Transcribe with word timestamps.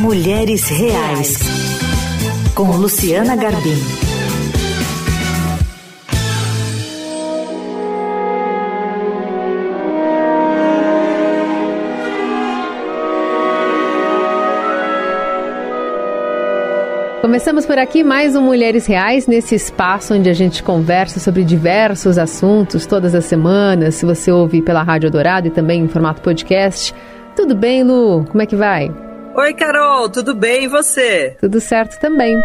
Mulheres 0.00 0.68
Reais, 0.68 1.38
com 2.54 2.72
Luciana 2.72 3.36
Garbim. 3.36 3.78
Começamos 17.20 17.64
por 17.64 17.78
aqui 17.78 18.02
mais 18.02 18.34
um 18.34 18.42
Mulheres 18.42 18.86
Reais, 18.86 19.28
nesse 19.28 19.54
espaço 19.54 20.14
onde 20.14 20.28
a 20.28 20.34
gente 20.34 20.62
conversa 20.62 21.20
sobre 21.20 21.44
diversos 21.44 22.18
assuntos 22.18 22.84
todas 22.84 23.14
as 23.14 23.24
semanas. 23.26 23.94
Se 23.94 24.04
você 24.04 24.32
ouve 24.32 24.60
pela 24.60 24.82
Rádio 24.82 25.10
Dourado 25.10 25.46
e 25.46 25.50
também 25.50 25.82
em 25.82 25.88
formato 25.88 26.20
podcast. 26.20 26.92
Tudo 27.36 27.54
bem, 27.54 27.84
Lu? 27.84 28.24
Como 28.28 28.42
é 28.42 28.46
que 28.46 28.56
vai? 28.56 29.03
Oi, 29.36 29.52
Carol, 29.52 30.08
tudo 30.08 30.32
bem 30.32 30.64
e 30.64 30.68
você? 30.68 31.36
Tudo 31.40 31.60
certo 31.60 31.98
também. 31.98 32.40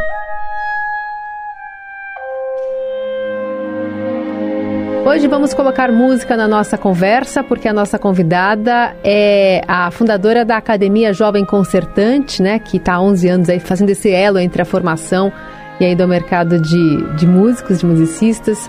Hoje 5.05 5.27
vamos 5.27 5.53
colocar 5.53 5.91
música 5.91 6.35
na 6.35 6.47
nossa 6.47 6.79
conversa, 6.79 7.43
porque 7.43 7.67
a 7.67 7.73
nossa 7.73 7.99
convidada 7.99 8.95
é 9.03 9.61
a 9.67 9.91
fundadora 9.91 10.43
da 10.43 10.57
Academia 10.57 11.13
Jovem 11.13 11.45
Concertante, 11.45 12.41
né, 12.41 12.57
que 12.57 12.77
está 12.77 12.95
há 12.95 13.01
11 13.01 13.29
anos 13.29 13.49
aí 13.49 13.59
fazendo 13.59 13.91
esse 13.91 14.09
elo 14.09 14.39
entre 14.39 14.63
a 14.63 14.65
formação 14.65 15.31
e 15.79 15.85
ainda 15.85 16.05
o 16.05 16.09
mercado 16.09 16.59
de, 16.59 17.15
de 17.15 17.27
músicos, 17.27 17.81
de 17.81 17.85
musicistas. 17.85 18.67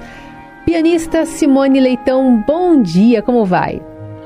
Pianista 0.67 1.25
Simone 1.25 1.81
Leitão, 1.81 2.45
bom 2.47 2.83
dia, 2.83 3.23
como 3.23 3.47
vai? 3.47 3.81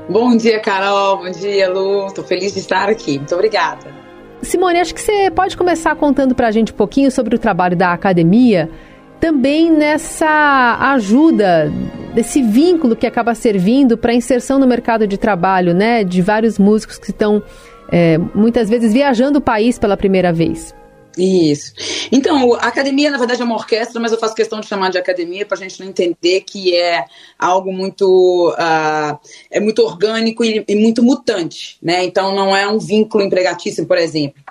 Bom 0.07 0.37
dia, 0.37 0.59
Carol, 0.59 1.17
bom 1.17 1.31
dia, 1.31 1.67
Lu, 1.67 2.05
estou 2.05 2.23
feliz 2.23 2.53
de 2.53 2.59
estar 2.59 2.89
aqui, 2.89 3.17
muito 3.17 3.33
obrigada. 3.33 3.87
Simone, 4.41 4.79
acho 4.79 4.93
que 4.93 5.01
você 5.01 5.31
pode 5.31 5.57
começar 5.57 5.95
contando 5.95 6.35
para 6.35 6.47
a 6.47 6.51
gente 6.51 6.71
um 6.71 6.75
pouquinho 6.75 7.09
sobre 7.09 7.35
o 7.35 7.39
trabalho 7.39 7.75
da 7.75 7.91
academia, 7.91 8.69
também 9.19 9.71
nessa 9.71 10.77
ajuda 10.93 11.73
desse 12.13 12.41
vínculo 12.43 12.95
que 12.95 13.07
acaba 13.07 13.33
servindo 13.33 13.97
para 13.97 14.11
a 14.11 14.15
inserção 14.15 14.59
no 14.59 14.67
mercado 14.67 15.07
de 15.07 15.17
trabalho, 15.17 15.73
né, 15.73 16.03
de 16.03 16.21
vários 16.21 16.59
músicos 16.59 16.99
que 16.99 17.09
estão 17.09 17.41
é, 17.91 18.17
muitas 18.17 18.69
vezes 18.69 18.93
viajando 18.93 19.39
o 19.39 19.41
país 19.41 19.79
pela 19.79 19.97
primeira 19.97 20.31
vez. 20.31 20.75
Isso. 21.17 21.73
Então, 22.11 22.53
a 22.55 22.67
academia, 22.67 23.09
na 23.09 23.17
verdade, 23.17 23.41
é 23.41 23.45
uma 23.45 23.55
orquestra, 23.55 24.01
mas 24.01 24.11
eu 24.11 24.19
faço 24.19 24.35
questão 24.35 24.59
de 24.59 24.67
chamar 24.67 24.89
de 24.89 24.97
academia 24.97 25.45
para 25.45 25.57
a 25.57 25.59
gente 25.59 25.79
não 25.79 25.87
entender 25.87 26.41
que 26.41 26.75
é 26.75 27.05
algo 27.39 27.71
muito, 27.71 28.49
uh, 28.51 29.17
é 29.49 29.59
muito 29.59 29.81
orgânico 29.81 30.43
e, 30.43 30.63
e, 30.67 30.75
muito 30.75 31.01
mutante, 31.01 31.77
né? 31.81 32.03
Então, 32.03 32.35
não 32.35 32.55
é 32.55 32.67
um 32.67 32.77
vínculo 32.77 33.23
empregatício, 33.23 33.85
por 33.85 33.97
exemplo. 33.97 34.41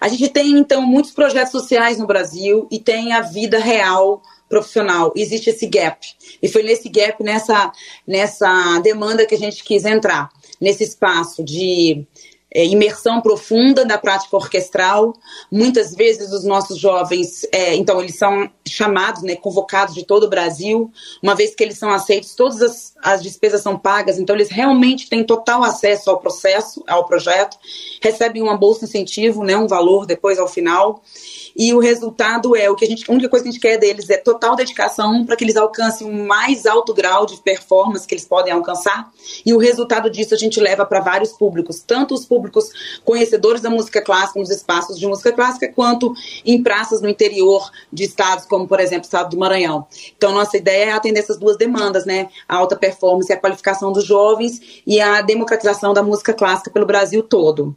A 0.00 0.08
gente 0.08 0.28
tem, 0.28 0.52
então, 0.52 0.82
muitos 0.82 1.10
projetos 1.10 1.52
sociais 1.52 1.98
no 1.98 2.06
Brasil 2.06 2.66
e 2.70 2.78
tem 2.78 3.12
a 3.12 3.20
vida 3.20 3.58
real 3.58 4.22
profissional. 4.48 5.12
Existe 5.16 5.50
esse 5.50 5.66
gap. 5.66 6.06
E 6.40 6.48
foi 6.48 6.62
nesse 6.62 6.88
gap, 6.88 7.22
nessa, 7.22 7.72
nessa 8.06 8.78
demanda 8.80 9.26
que 9.26 9.34
a 9.34 9.38
gente 9.38 9.62
quis 9.62 9.84
entrar, 9.84 10.30
nesse 10.60 10.84
espaço 10.84 11.44
de 11.44 12.06
é, 12.56 12.64
imersão 12.64 13.20
profunda 13.20 13.84
da 13.84 13.98
prática 13.98 14.34
orquestral. 14.34 15.12
Muitas 15.52 15.94
vezes 15.94 16.32
os 16.32 16.42
nossos 16.42 16.78
jovens, 16.78 17.46
é, 17.52 17.74
então, 17.74 18.00
eles 18.00 18.16
são 18.16 18.50
chamados, 18.66 19.22
né, 19.22 19.36
convocados 19.36 19.94
de 19.94 20.06
todo 20.06 20.24
o 20.24 20.30
Brasil, 20.30 20.90
uma 21.22 21.34
vez 21.34 21.54
que 21.54 21.62
eles 21.62 21.76
são 21.76 21.90
aceitos, 21.90 22.34
todas 22.34 22.62
as, 22.62 22.94
as 23.02 23.22
despesas 23.22 23.60
são 23.60 23.78
pagas, 23.78 24.18
então 24.18 24.34
eles 24.34 24.48
realmente 24.48 25.10
têm 25.10 25.22
total 25.22 25.62
acesso 25.62 26.08
ao 26.08 26.18
processo, 26.18 26.82
ao 26.88 27.04
projeto, 27.04 27.58
recebem 28.00 28.42
uma 28.42 28.56
bolsa 28.56 28.86
incentivo, 28.86 29.44
né, 29.44 29.54
um 29.54 29.66
valor 29.66 30.06
depois 30.06 30.38
ao 30.38 30.48
final 30.48 31.02
e 31.58 31.72
o 31.72 31.78
resultado 31.78 32.54
é 32.54 32.68
o 32.68 32.76
que 32.76 32.84
a 32.84 32.88
gente, 32.88 33.10
a 33.10 33.12
única 33.12 33.30
coisa 33.30 33.42
que 33.42 33.48
a 33.48 33.52
gente 33.52 33.60
quer 33.60 33.78
deles 33.78 34.10
é 34.10 34.18
total 34.18 34.54
dedicação 34.54 35.24
para 35.24 35.34
que 35.34 35.42
eles 35.42 35.56
alcancem 35.56 36.06
o 36.06 36.26
mais 36.26 36.66
alto 36.66 36.92
grau 36.92 37.24
de 37.24 37.38
performance 37.38 38.06
que 38.06 38.14
eles 38.14 38.26
podem 38.26 38.52
alcançar. 38.52 39.10
E 39.44 39.54
o 39.54 39.58
resultado 39.58 40.10
disso 40.10 40.34
a 40.34 40.36
gente 40.36 40.60
leva 40.60 40.84
para 40.84 41.00
vários 41.00 41.32
públicos, 41.32 41.80
tanto 41.80 42.14
os 42.14 42.26
públicos 42.26 42.45
conhecedores 43.04 43.60
da 43.60 43.70
música 43.70 44.02
clássica 44.02 44.38
nos 44.38 44.50
espaços 44.50 44.98
de 44.98 45.06
música 45.06 45.32
clássica, 45.32 45.72
quanto 45.72 46.12
em 46.44 46.62
praças 46.62 47.00
no 47.00 47.08
interior 47.08 47.70
de 47.92 48.04
estados, 48.04 48.44
como 48.46 48.66
por 48.66 48.80
exemplo 48.80 49.04
o 49.04 49.06
estado 49.06 49.30
do 49.30 49.38
Maranhão. 49.38 49.86
Então 50.16 50.32
nossa 50.32 50.56
ideia 50.56 50.90
é 50.90 50.92
atender 50.92 51.20
essas 51.20 51.38
duas 51.38 51.56
demandas, 51.56 52.04
né? 52.04 52.28
A 52.48 52.56
alta 52.56 52.76
performance, 52.76 53.32
a 53.32 53.40
qualificação 53.40 53.92
dos 53.92 54.04
jovens 54.04 54.82
e 54.86 55.00
a 55.00 55.20
democratização 55.22 55.92
da 55.92 56.02
música 56.02 56.32
clássica 56.32 56.70
pelo 56.70 56.86
Brasil 56.86 57.22
todo. 57.22 57.76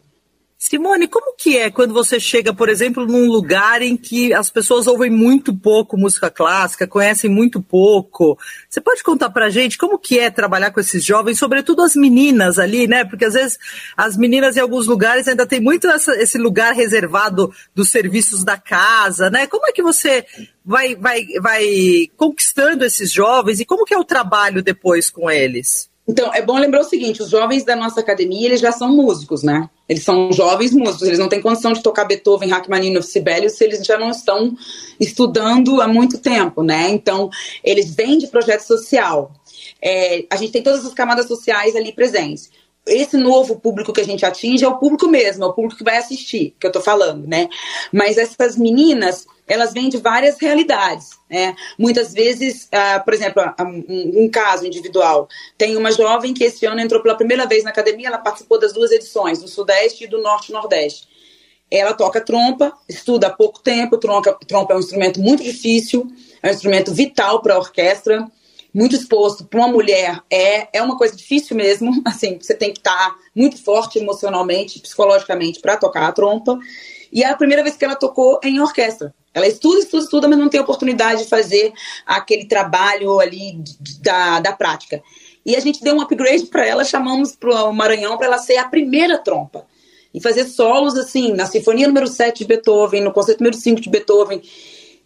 Simone, 0.61 1.07
como 1.07 1.33
que 1.37 1.57
é 1.57 1.71
quando 1.71 1.93
você 1.93 2.19
chega, 2.19 2.53
por 2.53 2.67
exemplo, 2.67 3.05
num 3.05 3.27
lugar 3.27 3.81
em 3.81 3.95
que 3.95 4.33
as 4.33 4.49
pessoas 4.49 4.87
ouvem 4.87 5.09
muito 5.09 5.55
pouco 5.55 5.97
música 5.97 6.29
clássica, 6.29 6.85
conhecem 6.85 7.29
muito 7.29 7.61
pouco? 7.61 8.37
Você 8.69 8.81
pode 8.81 9.01
contar 9.01 9.29
pra 9.29 9.49
gente 9.49 9.77
como 9.77 9.97
que 9.97 10.19
é 10.19 10.29
trabalhar 10.29 10.71
com 10.71 10.81
esses 10.81 11.01
jovens, 11.01 11.39
sobretudo 11.39 11.81
as 11.81 11.95
meninas 11.95 12.59
ali, 12.59 12.87
né? 12.87 13.05
Porque 13.05 13.23
às 13.23 13.35
vezes 13.35 13.57
as 13.95 14.17
meninas 14.17 14.57
em 14.57 14.59
alguns 14.59 14.85
lugares 14.85 15.29
ainda 15.29 15.47
tem 15.47 15.61
muito 15.61 15.87
essa, 15.87 16.13
esse 16.21 16.37
lugar 16.37 16.73
reservado 16.73 17.53
dos 17.73 17.89
serviços 17.89 18.43
da 18.43 18.57
casa, 18.57 19.29
né? 19.29 19.47
Como 19.47 19.65
é 19.65 19.71
que 19.71 19.81
você 19.81 20.25
vai, 20.65 20.93
vai, 20.93 21.25
vai 21.41 21.65
conquistando 22.17 22.83
esses 22.83 23.09
jovens 23.09 23.61
e 23.61 23.65
como 23.65 23.85
que 23.85 23.93
é 23.93 23.97
o 23.97 24.03
trabalho 24.03 24.61
depois 24.61 25.09
com 25.09 25.31
eles? 25.31 25.88
Então, 26.09 26.33
é 26.33 26.41
bom 26.41 26.57
lembrar 26.57 26.81
o 26.81 26.83
seguinte: 26.83 27.21
os 27.21 27.29
jovens 27.29 27.63
da 27.63 27.75
nossa 27.75 27.99
academia, 27.99 28.47
eles 28.47 28.59
já 28.59 28.71
são 28.71 28.89
músicos, 28.89 29.43
né? 29.43 29.69
Eles 29.87 30.03
são 30.03 30.31
jovens 30.33 30.73
músicos, 30.73 31.03
eles 31.03 31.19
não 31.19 31.29
têm 31.29 31.39
condição 31.39 31.71
de 31.71 31.83
tocar 31.83 32.05
Beethoven, 32.05 32.49
Rachmaninoff, 32.49 33.07
Sibelius 33.07 33.53
se 33.53 33.63
eles 33.63 33.85
já 33.85 33.95
não 33.95 34.09
estão 34.09 34.57
estudando 34.99 35.79
há 35.79 35.87
muito 35.87 36.17
tempo, 36.17 36.63
né? 36.63 36.89
Então, 36.89 37.29
eles 37.63 37.93
vêm 37.93 38.17
de 38.17 38.25
projeto 38.25 38.61
social. 38.61 39.31
É, 39.79 40.25
a 40.31 40.35
gente 40.35 40.51
tem 40.51 40.63
todas 40.63 40.83
as 40.83 40.95
camadas 40.95 41.27
sociais 41.27 41.75
ali 41.75 41.93
presentes 41.93 42.49
esse 42.85 43.17
novo 43.17 43.59
público 43.59 43.93
que 43.93 44.01
a 44.01 44.05
gente 44.05 44.25
atinge 44.25 44.63
é 44.63 44.67
o 44.67 44.77
público 44.77 45.07
mesmo, 45.07 45.43
é 45.43 45.47
o 45.47 45.53
público 45.53 45.77
que 45.77 45.83
vai 45.83 45.97
assistir, 45.97 46.55
que 46.59 46.65
eu 46.65 46.71
tô 46.71 46.81
falando, 46.81 47.27
né? 47.27 47.47
Mas 47.91 48.17
essas 48.17 48.57
meninas, 48.57 49.25
elas 49.47 49.73
vêm 49.73 49.89
de 49.89 49.97
várias 49.97 50.39
realidades, 50.39 51.09
né? 51.29 51.55
Muitas 51.77 52.13
vezes, 52.13 52.65
uh, 52.65 53.03
por 53.03 53.13
exemplo, 53.13 53.43
um, 53.59 54.23
um, 54.23 54.29
caso 54.29 54.65
individual, 54.65 55.27
tem 55.57 55.77
uma 55.77 55.91
jovem 55.91 56.33
que 56.33 56.43
esse 56.43 56.65
ano 56.65 56.81
entrou 56.81 57.01
pela 57.01 57.15
primeira 57.15 57.45
vez 57.45 57.63
na 57.63 57.69
academia, 57.69 58.07
ela 58.07 58.17
participou 58.17 58.59
das 58.59 58.73
duas 58.73 58.91
edições, 58.91 59.39
do 59.39 59.47
Sudeste 59.47 60.05
e 60.05 60.07
do 60.07 60.21
Norte-Nordeste. 60.21 61.07
Ela 61.71 61.93
toca 61.93 62.19
trompa, 62.19 62.73
estuda 62.87 63.27
há 63.27 63.29
pouco 63.29 63.59
tempo, 63.59 63.97
trompa 63.97 64.73
é 64.73 64.75
um 64.75 64.79
instrumento 64.79 65.21
muito 65.21 65.43
difícil, 65.43 66.07
é 66.41 66.47
um 66.47 66.51
instrumento 66.51 66.91
vital 66.91 67.43
para 67.43 67.53
a 67.53 67.59
orquestra, 67.59 68.27
muito 68.73 68.95
exposto 68.95 69.45
para 69.45 69.59
uma 69.59 69.67
mulher 69.67 70.21
é, 70.29 70.77
é 70.77 70.81
uma 70.81 70.97
coisa 70.97 71.15
difícil 71.15 71.55
mesmo. 71.55 72.01
Assim, 72.05 72.37
você 72.39 72.53
tem 72.53 72.71
que 72.71 72.79
estar 72.79 73.09
tá 73.09 73.15
muito 73.35 73.61
forte 73.63 73.99
emocionalmente, 73.99 74.79
psicologicamente 74.79 75.59
para 75.59 75.77
tocar 75.77 76.07
a 76.07 76.11
trompa. 76.11 76.57
E 77.11 77.23
é 77.23 77.27
a 77.27 77.35
primeira 77.35 77.63
vez 77.63 77.75
que 77.75 77.83
ela 77.83 77.95
tocou 77.95 78.39
em 78.43 78.59
orquestra. 78.59 79.13
Ela 79.33 79.47
estuda, 79.47 79.79
estuda, 79.79 80.03
estuda, 80.03 80.27
mas 80.27 80.37
não 80.37 80.49
tem 80.49 80.59
oportunidade 80.59 81.23
de 81.23 81.29
fazer 81.29 81.73
aquele 82.05 82.45
trabalho 82.45 83.19
ali 83.19 83.63
da, 84.01 84.39
da 84.39 84.53
prática. 84.53 85.01
E 85.45 85.55
a 85.55 85.59
gente 85.59 85.81
deu 85.81 85.95
um 85.95 86.01
upgrade 86.01 86.45
para 86.45 86.65
ela, 86.65 86.83
chamamos 86.83 87.35
para 87.35 87.65
o 87.65 87.73
Maranhão 87.73 88.17
para 88.17 88.27
ela 88.27 88.37
ser 88.37 88.57
a 88.57 88.67
primeira 88.67 89.17
trompa. 89.17 89.65
E 90.13 90.19
fazer 90.19 90.45
solos 90.45 90.95
assim, 90.95 91.33
na 91.33 91.45
Sinfonia 91.45 91.87
número 91.87 92.07
7 92.07 92.39
de 92.39 92.45
Beethoven, 92.45 93.01
no 93.01 93.13
Concerto 93.13 93.43
número 93.43 93.57
5 93.57 93.79
de 93.79 93.89
Beethoven. 93.89 94.41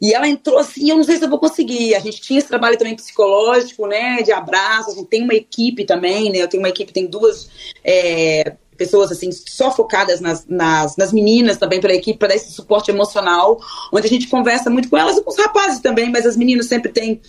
E 0.03 0.13
ela 0.13 0.27
entrou 0.27 0.59
assim, 0.59 0.89
eu 0.89 0.97
não 0.97 1.03
sei 1.05 1.15
se 1.15 1.23
eu 1.23 1.29
vou 1.29 1.39
conseguir. 1.39 1.95
A 1.95 1.99
gente 1.99 2.19
tinha 2.19 2.37
esse 2.37 2.49
trabalho 2.49 2.77
também 2.77 2.93
psicológico, 2.93 3.87
né, 3.87 4.21
de 4.21 4.33
abraço. 4.33 4.91
A 4.91 4.95
gente 4.95 5.07
tem 5.07 5.23
uma 5.23 5.33
equipe 5.33 5.85
também, 5.85 6.29
né? 6.29 6.39
Eu 6.39 6.49
tenho 6.49 6.61
uma 6.61 6.67
equipe, 6.67 6.91
tem 6.91 7.07
duas 7.07 7.49
é, 7.81 8.57
pessoas 8.75 9.13
assim 9.13 9.31
só 9.31 9.71
focadas 9.71 10.19
nas, 10.19 10.45
nas, 10.45 10.97
nas 10.97 11.13
meninas 11.13 11.55
também 11.55 11.79
pela 11.79 11.93
equipe 11.93 12.19
para 12.19 12.27
dar 12.27 12.35
esse 12.35 12.51
suporte 12.51 12.91
emocional, 12.91 13.57
onde 13.93 14.05
a 14.05 14.09
gente 14.09 14.27
conversa 14.27 14.69
muito 14.69 14.89
com 14.89 14.97
elas 14.97 15.15
e 15.15 15.23
com 15.23 15.31
os 15.31 15.37
rapazes 15.37 15.79
também, 15.79 16.11
mas 16.11 16.25
as 16.25 16.35
meninas 16.35 16.65
sempre 16.65 16.91
têm 16.91 17.21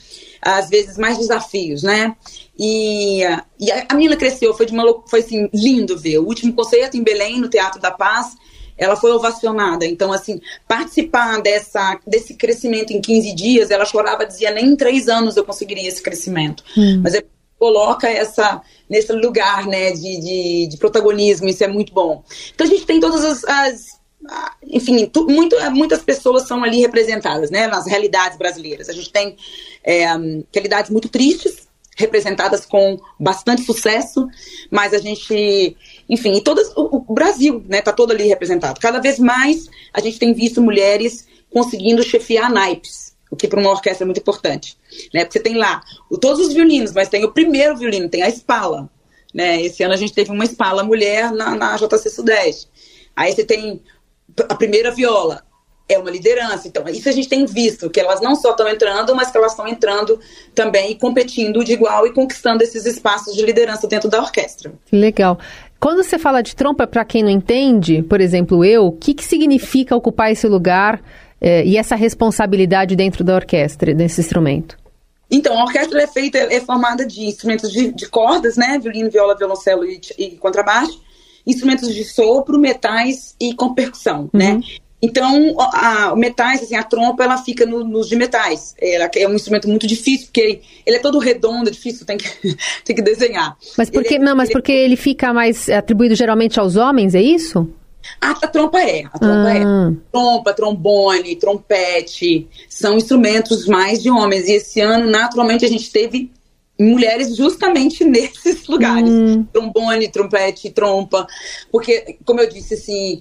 às 0.43 0.69
vezes 0.69 0.99
mais 0.99 1.17
desafios, 1.17 1.85
né? 1.85 2.17
E, 2.59 3.21
e 3.61 3.71
a, 3.71 3.87
a 3.89 3.95
menina 3.95 4.17
cresceu, 4.17 4.53
foi 4.53 4.67
de 4.67 4.73
uma 4.73 4.83
foi 5.09 5.21
assim 5.21 5.49
lindo 5.55 5.97
ver. 5.97 6.19
O 6.19 6.27
último 6.27 6.53
concerto 6.53 6.97
em 6.97 7.05
Belém 7.05 7.41
no 7.41 7.49
Teatro 7.49 7.81
da 7.81 7.93
Paz 7.93 8.35
ela 8.77 8.97
foi 8.97 9.13
ovacionada. 9.13 9.87
Então, 9.87 10.13
assim, 10.13 10.41
participar 10.67 11.41
dessa, 11.41 11.99
desse 12.07 12.35
crescimento 12.35 12.93
em 12.93 13.01
15 13.01 13.35
dias, 13.35 13.71
ela 13.71 13.85
chorava, 13.85 14.27
dizia, 14.27 14.51
nem 14.51 14.67
em 14.67 14.77
três 14.77 15.09
anos 15.09 15.37
eu 15.37 15.45
conseguiria 15.45 15.89
esse 15.89 16.03
crescimento. 16.03 16.65
Hum. 16.77 17.01
Mas 17.03 17.15
é, 17.15 17.23
coloca 17.59 18.09
essa 18.09 18.61
nesse 18.89 19.13
lugar, 19.13 19.67
né, 19.67 19.93
de, 19.93 20.21
de, 20.21 20.67
de, 20.69 20.77
protagonismo, 20.77 21.49
isso 21.49 21.65
é 21.65 21.69
muito 21.69 21.93
bom. 21.93 22.23
Então, 22.55 22.67
a 22.67 22.71
gente 22.71 22.85
tem 22.85 23.01
todas 23.01 23.25
as, 23.25 23.45
as 23.45 24.05
enfim, 24.67 25.07
tu, 25.07 25.27
muito, 25.27 25.57
muitas 25.71 26.03
pessoas 26.03 26.47
são 26.47 26.65
ali 26.65 26.81
representadas, 26.81 27.51
né, 27.51 27.67
nas 27.67 27.87
realidades 27.87 28.39
brasileiras. 28.39 28.89
A 28.89 28.93
gente 28.93 29.13
tem 29.13 29.37
é, 29.83 30.07
realidades 30.53 30.91
muito 30.91 31.09
tristes, 31.09 31.69
representadas 31.97 32.67
com 32.67 32.99
bastante 33.19 33.63
sucesso, 33.63 34.27
mas 34.71 34.93
a 34.93 34.99
gente 34.99 35.77
enfim, 36.09 36.41
todas, 36.41 36.73
o, 36.77 37.05
o 37.09 37.15
Brasil, 37.15 37.65
né, 37.69 37.81
tá 37.81 37.93
todo 37.93 38.13
ali 38.13 38.25
representado. 38.25 38.81
Cada 38.81 39.01
vez 39.01 39.19
mais 39.19 39.69
a 39.93 40.01
gente 40.01 40.19
tem 40.19 40.33
visto 40.33 40.61
mulheres 40.61 41.27
conseguindo 41.51 42.03
chefiar 42.03 42.51
naipes, 42.51 43.15
o 43.31 43.37
que 43.37 43.49
para 43.49 43.61
uma 43.61 43.71
orquestra 43.71 44.05
é 44.05 44.07
muito 44.07 44.21
importante, 44.21 44.77
né? 45.13 45.25
Porque 45.25 45.39
você 45.39 45.43
tem 45.43 45.55
lá 45.55 45.83
o, 46.11 46.19
todos 46.19 46.47
os 46.47 46.53
violinos, 46.53 46.93
mas 46.93 47.09
tem 47.09 47.25
o 47.25 47.33
primeiro 47.33 47.77
violino, 47.77 48.09
tem 48.09 48.23
a 48.23 48.29
espala, 48.29 48.91
né? 49.33 49.63
Esse 49.63 49.83
ano 49.83 49.95
a 49.95 49.97
gente 49.97 50.13
teve 50.13 50.31
uma 50.31 50.45
espala 50.45 50.83
mulher 50.83 51.33
na, 51.33 51.55
na 51.55 51.77
JC 51.77 52.11
Sudeste. 52.11 52.69
Aí 53.17 53.33
você 53.33 53.45
tem 53.45 53.81
a 54.49 54.55
primeira 54.55 54.91
viola, 54.91 55.45
é 55.89 55.99
uma 55.99 56.11
liderança. 56.11 56.67
Então, 56.67 56.87
isso 56.89 57.09
a 57.09 57.13
gente 57.13 57.29
tem 57.29 57.45
visto, 57.45 57.91
que 57.91 58.01
elas 58.01 58.21
não 58.21 58.35
só 58.35 58.51
estão 58.51 58.69
entrando, 58.69 59.15
mas 59.15 59.31
que 59.31 59.37
elas 59.37 59.53
estão 59.53 59.69
entrando 59.69 60.19
também 60.55 60.93
e 60.93 60.95
competindo 60.95 61.63
de 61.65 61.73
igual 61.73 62.07
e 62.07 62.13
conquistando 62.13 62.63
esses 62.63 62.87
espaços 62.87 63.35
de 63.35 63.45
liderança 63.45 63.87
dentro 63.87 64.09
da 64.09 64.21
orquestra. 64.21 64.73
Legal. 64.91 65.39
Quando 65.85 66.03
você 66.03 66.19
fala 66.19 66.41
de 66.41 66.57
trompa, 66.57 66.87
para 66.87 67.05
quem 67.05 67.23
não 67.23 67.29
entende, 67.29 68.03
por 68.03 68.19
exemplo, 68.19 68.65
eu, 68.65 68.87
o 68.87 68.93
que, 68.93 69.13
que 69.13 69.23
significa 69.23 69.95
ocupar 69.95 70.33
esse 70.33 70.49
lugar 70.49 71.03
eh, 71.39 71.63
e 71.67 71.77
essa 71.77 71.95
responsabilidade 71.95 72.97
dentro 72.97 73.23
da 73.23 73.35
orquestra, 73.35 73.93
desse 73.93 74.19
instrumento? 74.19 74.79
Então, 75.31 75.61
a 75.61 75.63
orquestra 75.63 76.01
é 76.01 76.07
feita, 76.07 76.39
é 76.39 76.59
formada 76.59 77.05
de 77.05 77.27
instrumentos 77.27 77.71
de, 77.71 77.93
de 77.93 78.09
cordas, 78.09 78.57
né? 78.57 78.79
Violino, 78.79 79.11
viola, 79.11 79.37
violoncelo 79.37 79.85
e, 79.85 80.01
e, 80.17 80.31
contrabaixo, 80.39 81.03
instrumentos 81.47 81.95
de 81.95 82.03
sopro, 82.03 82.59
metais 82.59 83.37
e 83.39 83.55
com 83.55 83.75
percussão, 83.75 84.31
né? 84.33 84.53
uhum. 84.53 84.59
né? 84.61 84.65
Então, 85.05 85.55
a, 85.61 86.13
a, 86.13 86.17
metais, 86.17 86.63
assim, 86.63 86.75
a 86.75 86.83
trompa, 86.83 87.25
ela 87.25 87.37
fica 87.37 87.67
no, 87.67 87.85
nos 87.85 88.09
de 88.09 88.17
metais. 88.17 88.75
Ela 88.81 89.11
é 89.15 89.29
um 89.29 89.35
instrumento 89.35 89.69
muito 89.69 89.87
difícil, 89.87 90.29
porque 90.29 90.63
ele 90.87 90.97
é 90.97 90.99
todo 90.99 91.19
redondo, 91.19 91.69
é 91.69 91.71
difícil, 91.71 92.07
tem 92.07 92.17
que, 92.17 92.27
tem 92.83 92.97
que 92.97 93.03
desenhar. 93.03 93.55
Mas 93.77 93.91
porque, 93.91 94.15
ele, 94.15 94.25
não, 94.25 94.35
mas 94.35 94.49
ele, 94.49 94.55
porque 94.55 94.73
ele 94.73 94.97
fica 94.97 95.31
mais 95.31 95.69
atribuído 95.69 96.15
geralmente 96.15 96.59
aos 96.59 96.77
homens, 96.77 97.15
é 97.15 97.21
isso? 97.21 97.71
A, 98.19 98.31
a 98.31 98.49
trompa 98.49 98.81
é, 98.81 99.05
a 99.05 99.19
trompa 99.19 99.51
é. 99.51 99.63
ah. 99.63 99.93
é. 99.93 99.97
Trompa, 100.11 100.55
trombone, 100.55 101.37
trompete, 101.37 102.49
são 102.67 102.97
instrumentos 102.97 103.67
mais 103.67 104.03
de 104.03 104.11
homens. 104.11 104.49
E 104.49 104.53
esse 104.53 104.81
ano, 104.81 105.11
naturalmente, 105.11 105.67
a 105.67 105.69
gente 105.69 105.91
teve 105.91 106.31
mulheres 106.81 107.37
justamente 107.37 108.05
nesses 108.09 108.67
lugares. 108.67 109.11
Hum. 109.11 109.45
Trombone, 109.53 110.09
trompete, 110.09 110.71
trompa. 110.71 111.27
Porque, 111.71 112.17
como 112.25 112.41
eu 112.41 112.49
disse, 112.49 112.73
assim, 112.73 113.21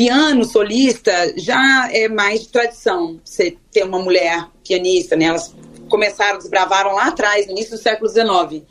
piano 0.00 0.46
solista 0.46 1.12
já 1.36 1.90
é 1.92 2.08
mais 2.08 2.46
tradição. 2.46 3.20
Você 3.22 3.58
ter 3.70 3.84
uma 3.84 3.98
mulher 3.98 4.48
pianista, 4.66 5.14
né? 5.14 5.26
Elas 5.26 5.54
começaram, 5.90 6.38
desbravaram 6.38 6.94
lá 6.94 7.08
atrás, 7.08 7.44
no 7.44 7.52
início 7.52 7.72
do 7.72 7.82
século 7.82 8.08
XIX. 8.08 8.64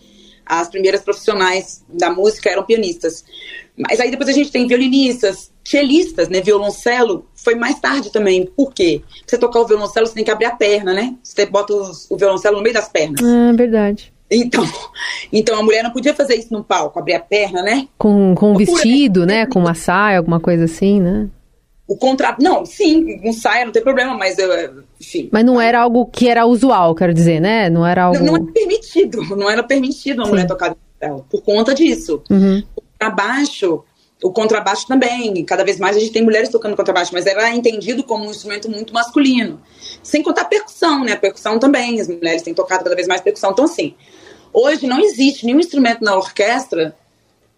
As 0.43 0.69
primeiras 0.69 1.01
profissionais 1.01 1.85
da 1.87 2.09
música 2.09 2.49
eram 2.49 2.63
pianistas. 2.63 3.23
Mas 3.77 3.99
aí 3.99 4.09
depois 4.09 4.27
a 4.27 4.33
gente 4.33 4.51
tem 4.51 4.65
violinistas, 4.65 5.51
cellistas, 5.63 6.29
né? 6.29 6.41
Violoncelo 6.41 7.29
foi 7.35 7.53
mais 7.53 7.79
tarde 7.79 8.11
também. 8.11 8.47
Por 8.47 8.73
quê? 8.73 9.03
Pra 9.05 9.23
você 9.27 9.37
tocar 9.37 9.59
o 9.59 9.67
violoncelo, 9.67 10.07
você 10.07 10.15
tem 10.15 10.23
que 10.23 10.31
abrir 10.31 10.45
a 10.45 10.55
perna, 10.55 10.95
né? 10.95 11.13
Você 11.23 11.45
bota 11.45 11.75
o 12.09 12.17
violoncelo 12.17 12.57
no 12.57 12.63
meio 12.63 12.73
das 12.73 12.89
pernas. 12.89 13.21
Ah, 13.23 13.53
verdade. 13.55 14.11
Então, 14.31 14.63
então 15.31 15.59
a 15.59 15.63
mulher 15.63 15.83
não 15.83 15.91
podia 15.91 16.13
fazer 16.13 16.35
isso 16.35 16.53
no 16.53 16.63
palco, 16.63 16.99
abrir 16.99 17.15
a 17.15 17.19
perna, 17.19 17.61
né? 17.61 17.87
Com, 17.97 18.35
com 18.35 18.53
um 18.53 18.57
vestido, 18.57 19.25
né? 19.25 19.45
Com 19.45 19.59
uma 19.59 19.73
saia, 19.73 20.17
alguma 20.17 20.39
coisa 20.39 20.65
assim, 20.65 20.99
né? 21.01 21.27
O 21.87 21.97
contrato. 21.97 22.39
Não, 22.39 22.65
sim, 22.65 23.19
um 23.23 23.33
saia 23.33 23.65
não 23.65 23.71
tem 23.71 23.81
problema, 23.81 24.15
mas 24.15 24.37
enfim. 25.01 25.27
Mas 25.31 25.43
não 25.43 25.59
era 25.59 25.81
algo 25.81 26.05
que 26.05 26.29
era 26.29 26.45
usual, 26.45 26.93
quero 26.93 27.13
dizer, 27.13 27.39
né? 27.39 27.67
Não 27.67 27.85
era 27.85 28.03
algo. 28.03 28.19
Não, 28.19 28.33
não 28.33 28.35
era 28.35 28.45
permitido, 28.53 29.35
não 29.35 29.49
era 29.49 29.63
permitido 29.63 30.21
a 30.21 30.27
mulher 30.27 30.45
tocar 30.45 30.75
por 31.29 31.41
conta 31.41 31.73
disso. 31.73 32.21
Uhum. 32.29 32.61
O 32.75 32.81
contrabaixo, 32.81 33.83
o 34.21 34.31
contrabaixo 34.31 34.85
também, 34.85 35.43
cada 35.45 35.63
vez 35.63 35.79
mais 35.79 35.95
a 35.95 35.99
gente 35.99 36.11
tem 36.11 36.21
mulheres 36.21 36.49
tocando 36.49 36.75
contrabaixo, 36.75 37.11
mas 37.13 37.25
era 37.25 37.49
entendido 37.55 38.03
como 38.03 38.27
um 38.27 38.31
instrumento 38.31 38.69
muito 38.69 38.93
masculino. 38.93 39.61
Sem 40.03 40.21
contar 40.21 40.41
a 40.41 40.45
percussão, 40.45 41.03
né? 41.03 41.13
A 41.13 41.17
percussão 41.17 41.57
também, 41.57 41.99
as 41.99 42.07
mulheres 42.07 42.41
têm 42.41 42.53
tocado 42.53 42.83
cada 42.83 42.95
vez 42.95 43.07
mais 43.07 43.21
percussão. 43.21 43.51
Então, 43.51 43.65
assim, 43.65 43.95
Hoje 44.53 44.87
não 44.87 44.99
existe 44.99 45.45
nenhum 45.45 45.59
instrumento 45.59 46.03
na 46.03 46.15
orquestra 46.15 46.95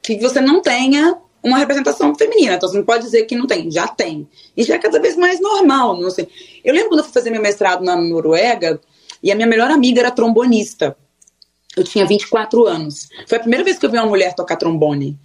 que 0.02 0.18
você 0.20 0.42
não 0.42 0.62
tenha 0.62 1.18
uma 1.44 1.58
representação 1.58 2.14
feminina. 2.16 2.56
Então 2.56 2.70
você 2.70 2.78
não 2.78 2.86
pode 2.86 3.04
dizer 3.04 3.26
que 3.26 3.36
não 3.36 3.48
tem, 3.48 3.70
já 3.72 3.88
tem. 3.88 4.28
E 4.56 4.64
já 4.64 4.76
é 4.76 4.80
cada 4.80 5.00
vez 5.00 5.16
mais 5.16 5.40
normal. 5.40 6.00
Não 6.00 6.10
sei. 6.10 6.28
Eu 6.64 6.74
lembro 6.74 6.90
quando 6.90 7.00
eu 7.00 7.06
fui 7.06 7.14
fazer 7.14 7.32
meu 7.32 7.42
mestrado 7.42 7.84
na 7.84 7.96
Noruega 7.96 8.80
e 9.24 9.32
a 9.32 9.36
minha 9.36 9.48
melhor 9.48 9.72
amiga 9.72 10.02
era 10.02 10.12
trombonista. 10.12 10.96
Eu 11.76 11.84
tinha 11.84 12.06
24 12.06 12.66
anos. 12.68 13.08
Foi 13.26 13.38
a 13.38 13.42
primeira 13.42 13.64
vez 13.64 13.78
que 13.78 13.86
eu 13.86 13.90
vi 13.90 13.98
uma 13.98 14.06
mulher 14.06 14.36
tocar 14.36 14.58
trombone. 14.58 15.18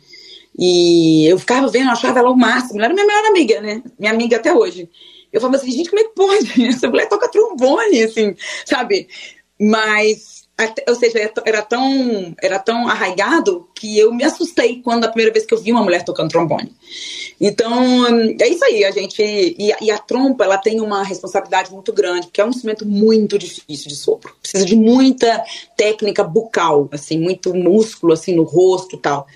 E 0.59 1.27
eu 1.27 1.39
ficava 1.39 1.69
vendo, 1.69 1.87
eu 1.87 1.93
achava 1.93 2.19
ela 2.19 2.31
o 2.31 2.37
máximo. 2.37 2.79
Ela 2.79 2.87
era 2.87 2.95
minha 2.95 3.07
melhor 3.07 3.25
amiga, 3.27 3.61
né? 3.61 3.83
Minha 3.99 4.13
amiga 4.13 4.37
até 4.37 4.55
hoje. 4.55 4.89
Eu 5.33 5.41
falava 5.41 5.57
assim, 5.57 5.71
gente, 5.71 5.91
como 5.91 6.01
é 6.01 6.05
que 6.05 6.15
pode? 6.15 6.63
Essa 6.67 6.89
mulher 6.89 7.09
toca 7.09 7.29
trombone, 7.29 8.03
assim, 8.03 8.35
sabe? 8.65 9.09
Mas 9.61 10.46
ou 10.89 10.95
seja, 10.95 11.31
era 11.45 11.61
tão, 11.61 12.35
era 12.43 12.59
tão 12.59 12.89
arraigado 12.89 13.69
que 13.75 13.99
eu 13.99 14.13
me 14.13 14.25
assustei 14.25 14.81
quando 14.81 15.05
a 15.05 15.09
primeira 15.09 15.31
vez 15.31 15.45
que 15.45 15.53
eu 15.53 15.59
vi 15.59 15.71
uma 15.71 15.83
mulher 15.83 16.03
tocando 16.03 16.31
trombone. 16.31 16.75
Então, 17.39 18.07
é 18.41 18.49
isso 18.49 18.65
aí, 18.65 18.83
a 18.85 18.91
gente. 18.91 19.23
E, 19.23 19.75
e, 19.79 19.91
a 19.91 19.99
trompa, 19.99 20.45
ela 20.45 20.57
tem 20.57 20.81
uma 20.81 21.03
responsabilidade 21.03 21.71
muito 21.71 21.93
grande, 21.93 22.29
porque 22.29 22.41
é 22.41 22.45
um 22.45 22.49
instrumento 22.49 22.87
muito 22.87 23.39
difícil 23.39 23.89
de 23.89 23.97
sopro. 23.97 24.35
Precisa 24.41 24.65
de 24.65 24.75
muita 24.75 25.45
técnica 25.77 26.25
bucal, 26.25 26.89
assim, 26.91 27.19
muito 27.19 27.55
músculo, 27.55 28.15
assim, 28.15 28.35
no 28.35 28.45
rosto 28.45 28.97
e 28.97 28.99
tal. 28.99 29.27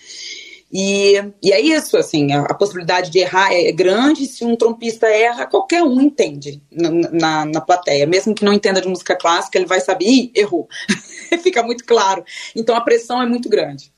E, 0.72 1.14
e 1.43 1.52
é 1.52 1.61
isso, 1.61 1.96
assim, 1.96 2.32
a, 2.32 2.43
a, 2.43 2.55
possibilidade 2.55 3.11
de 3.11 3.19
errar 3.19 3.52
é 3.52 3.72
grande. 3.72 4.26
Se 4.26 4.44
um 4.44 4.55
trompista 4.55 5.06
erra, 5.06 5.46
qualquer 5.46 5.82
um 5.82 6.00
entende 6.00 6.62
na, 6.70 6.90
na, 6.90 7.44
na 7.44 7.61
plateia. 7.61 8.06
Mesmo 8.06 8.34
que 8.34 8.44
não 8.44 8.52
entenda 8.52 8.81
de 8.81 8.88
música 8.88 9.17
clássica, 9.17 9.58
ele 9.58 9.67
vai 9.67 9.81
saber, 9.81 10.05
Ih, 10.05 10.32
errou. 10.34 10.69
Fica 11.43 11.62
muito 11.62 11.84
claro. 11.84 12.25
Então 12.55 12.76
a 12.76 12.81
pressão 12.81 13.20
é 13.20 13.26
muito 13.26 13.49
grande. 13.49 13.93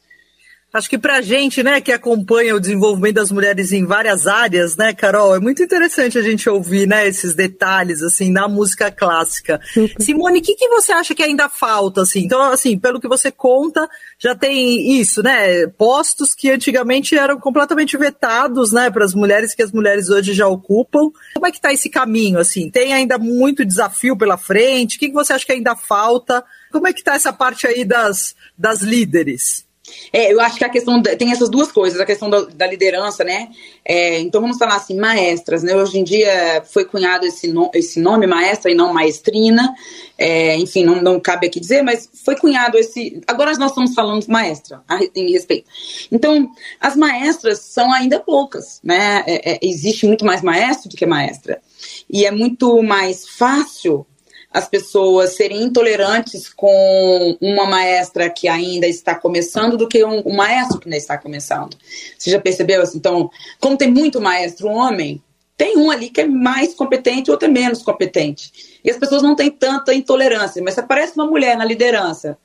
Acho 0.73 0.89
que 0.89 0.97
para 0.97 1.19
a 1.19 1.21
gente, 1.21 1.63
né, 1.63 1.83
que 1.83 1.93
acompanha 1.93 2.57
o 2.57 2.61
desenvolvimento 2.61 3.17
das 3.17 3.31
mulheres 3.31 3.73
em 3.73 3.85
várias 3.85 4.27
áreas, 4.27 4.75
né, 4.75 4.95
Carol, 4.95 5.37
é 5.37 5.39
muito 5.39 5.63
interessante 5.63 6.17
a 6.17 6.23
gente 6.23 6.49
ouvir, 6.49 6.89
né, 6.89 7.07
esses 7.07 7.35
detalhes, 7.35 8.01
assim, 8.01 8.33
da 8.33 8.49
música 8.49 8.91
clássica. 8.91 9.61
Simone, 10.01 10.39
o 10.39 10.43
que, 10.43 10.55
que 10.55 10.69
você 10.69 10.91
acha 10.93 11.15
que 11.15 11.23
ainda 11.23 11.51
falta, 11.51 12.01
assim? 12.01 12.21
Então, 12.21 12.41
assim, 12.41 12.79
pelo 12.79 12.99
que 12.99 13.07
você 13.07 13.31
conta, 13.31 13.87
já 14.19 14.35
tem 14.35 14.99
isso, 14.99 15.23
né, 15.23 15.67
postos 15.67 16.33
que 16.33 16.51
antigamente 16.51 17.19
eram 17.19 17.39
completamente 17.39 17.99
vetados, 17.99 18.73
né, 18.73 18.91
para 18.91 19.05
as 19.05 19.15
mulheres 19.15 19.55
que 19.55 19.63
as 19.63 19.73
mulheres 19.73 20.09
hoje 20.09 20.33
já 20.33 20.49
ocupam. 20.49 21.11
Como 21.35 21.46
é 21.46 21.51
que 21.51 21.58
está 21.58 21.70
esse 21.70 21.91
caminho, 21.91 22.39
assim? 22.39 22.70
Tem 22.70 22.94
ainda 22.94 23.19
muito 23.19 23.63
desafio 23.63 24.17
pela 24.17 24.39
frente? 24.39 24.96
O 24.96 24.99
que, 24.99 25.08
que 25.08 25.15
você 25.15 25.35
acha 25.35 25.44
que 25.44 25.53
ainda 25.53 25.77
falta? 25.77 26.43
Como 26.70 26.87
é 26.87 26.94
que 26.94 27.01
está 27.01 27.15
essa 27.15 27.31
parte 27.31 27.67
aí 27.67 27.85
das, 27.85 28.35
das 28.56 28.81
líderes? 28.81 29.70
É, 30.12 30.32
eu 30.32 30.41
acho 30.41 30.58
que 30.58 30.65
a 30.65 30.69
questão 30.69 31.03
tem 31.03 31.32
essas 31.32 31.51
duas 31.51 31.72
coisas, 31.72 31.98
a 31.98 32.06
questão 32.06 32.31
da, 32.31 32.43
da 32.43 32.67
liderança, 32.69 33.24
né? 33.24 33.48
É, 33.84 34.20
então 34.20 34.41
vamos 34.41 34.56
falar 34.56 34.77
assim, 34.77 34.96
maestras, 34.96 35.65
né? 35.65 35.74
Hoje 35.74 35.98
em 35.98 36.05
dia 36.05 36.62
foi 36.70 36.84
cunhado 36.84 37.27
esse, 37.27 37.48
no, 37.48 37.69
esse 37.74 37.98
nome, 37.98 38.27
maestra 38.27 38.70
e 38.70 38.74
não 38.74 38.93
maestrina. 38.93 39.74
É, 40.17 40.56
enfim, 40.56 40.84
não, 40.84 41.03
não 41.03 41.19
cabe 41.19 41.48
aqui 41.48 41.58
dizer, 41.58 41.82
mas 41.82 42.08
foi 42.24 42.36
cunhado 42.36 42.79
esse. 42.79 43.20
Agora 43.27 43.53
nós 43.58 43.70
estamos 43.70 43.93
falando 43.93 44.24
maestra, 44.29 44.82
em 45.17 45.32
respeito. 45.32 45.69
Então, 46.12 46.48
as 46.81 46.94
maestras 46.94 47.58
são 47.58 47.93
ainda 47.93 48.20
poucas, 48.20 48.81
né? 48.84 49.24
É, 49.27 49.55
é, 49.55 49.58
existe 49.62 50.06
muito 50.06 50.24
mais 50.24 50.43
maestro 50.43 50.89
do 50.89 50.96
que 50.96 51.05
maestra. 51.05 51.60
E 52.08 52.24
é 52.24 52.31
muito 52.31 52.81
mais 52.84 53.27
fácil 53.27 54.06
as 54.53 54.69
pessoas 54.69 55.35
serem 55.35 55.63
intolerantes 55.63 56.53
com 56.53 57.37
uma 57.41 57.67
maestra 57.67 58.29
que 58.29 58.49
ainda 58.49 58.87
está 58.87 59.15
começando 59.15 59.77
do 59.77 59.89
que 59.89 60.05
um, 60.05 60.23
um 60.27 60.35
maestro 60.35 60.79
que 60.79 60.87
ainda 60.87 60.97
está 60.97 61.17
começando. 61.17 61.77
Você 62.19 62.31
já 62.31 62.41
percebeu? 62.41 62.82
Assim? 62.82 62.99
Então, 62.99 63.31
como 63.59 63.77
tem 63.77 63.91
muito 63.91 64.21
maestro 64.21 64.69
homem, 64.69 65.23
tem 65.56 65.77
um 65.79 65.91
ali 65.91 66.11
que 66.11 66.21
é 66.21 66.27
mais 66.27 66.75
competente, 66.75 67.31
outro 67.31 67.49
é 67.49 67.51
menos 67.51 67.82
competente. 67.82 68.81
E 68.85 68.91
as 68.91 68.99
pessoas 68.99 69.23
não 69.23 69.35
têm 69.35 69.51
tanta 69.51 69.94
intolerância. 69.94 70.63
Mas 70.63 70.75
se 70.75 70.81
aparece 70.81 71.15
uma 71.17 71.27
mulher 71.27 71.56
na 71.56 71.65
liderança 71.65 72.37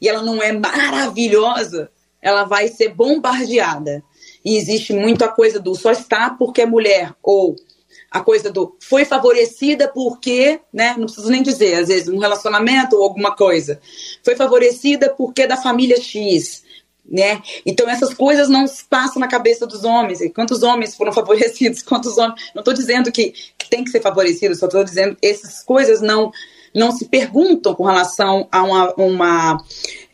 e 0.00 0.08
ela 0.08 0.22
não 0.22 0.42
é 0.42 0.52
maravilhosa, 0.52 1.90
ela 2.20 2.44
vai 2.44 2.68
ser 2.68 2.94
bombardeada. 2.94 4.04
E 4.44 4.56
existe 4.56 4.92
muito 4.92 5.24
a 5.24 5.28
coisa 5.28 5.58
do 5.58 5.74
só 5.74 5.90
está 5.90 6.30
porque 6.30 6.62
é 6.62 6.66
mulher, 6.66 7.12
ou 7.22 7.56
a 8.10 8.20
coisa 8.20 8.50
do 8.50 8.76
foi 8.80 9.04
favorecida 9.04 9.88
porque, 9.88 10.60
né, 10.72 10.94
não 10.96 11.04
preciso 11.04 11.30
nem 11.30 11.42
dizer, 11.42 11.74
às 11.74 11.88
vezes 11.88 12.08
um 12.08 12.18
relacionamento 12.18 12.96
ou 12.96 13.02
alguma 13.02 13.34
coisa, 13.34 13.80
foi 14.24 14.34
favorecida 14.36 15.10
porque 15.10 15.42
é 15.42 15.46
da 15.46 15.56
família 15.56 16.00
X, 16.00 16.64
né? 17.08 17.42
Então 17.64 17.88
essas 17.88 18.12
coisas 18.14 18.48
não 18.48 18.64
passam 18.90 19.20
na 19.20 19.28
cabeça 19.28 19.66
dos 19.66 19.84
homens. 19.84 20.20
E 20.20 20.30
quantos 20.30 20.62
homens 20.62 20.94
foram 20.94 21.12
favorecidos? 21.14 21.82
Quantos 21.82 22.18
homens? 22.18 22.50
Não 22.54 22.60
estou 22.60 22.74
dizendo 22.74 23.12
que, 23.12 23.32
que, 23.56 23.68
tem 23.70 23.84
que 23.84 23.90
ser 23.90 24.00
favorecido, 24.00 24.54
só 24.54 24.66
estou 24.66 24.84
dizendo 24.84 25.16
que 25.16 25.26
essas 25.26 25.62
coisas 25.62 26.00
não 26.00 26.30
não 26.74 26.92
se 26.92 27.06
perguntam 27.06 27.74
com 27.74 27.84
relação 27.84 28.46
a 28.52 28.62
uma 28.62 28.92
uma, 28.94 29.64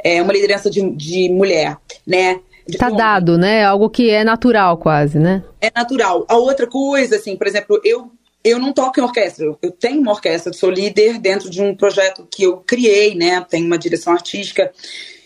é, 0.02 0.22
uma 0.22 0.32
liderança 0.32 0.70
de, 0.70 0.90
de 0.90 1.28
mulher, 1.28 1.76
né? 2.06 2.40
Tá 2.78 2.90
dado, 2.90 3.36
né? 3.36 3.64
Algo 3.64 3.90
que 3.90 4.10
é 4.10 4.22
natural 4.24 4.76
quase, 4.76 5.18
né? 5.18 5.42
É 5.60 5.70
natural. 5.74 6.24
A 6.28 6.36
outra 6.36 6.66
coisa, 6.66 7.16
assim, 7.16 7.36
por 7.36 7.46
exemplo, 7.46 7.80
eu 7.84 8.10
eu 8.44 8.58
não 8.58 8.72
toco 8.72 8.98
em 8.98 9.02
orquestra, 9.04 9.56
eu 9.62 9.70
tenho 9.70 10.00
uma 10.00 10.10
orquestra, 10.10 10.52
sou 10.52 10.68
líder 10.68 11.20
dentro 11.20 11.48
de 11.48 11.62
um 11.62 11.76
projeto 11.76 12.26
que 12.28 12.42
eu 12.42 12.56
criei, 12.56 13.14
né? 13.14 13.44
Tenho 13.48 13.66
uma 13.66 13.78
direção 13.78 14.12
artística 14.12 14.72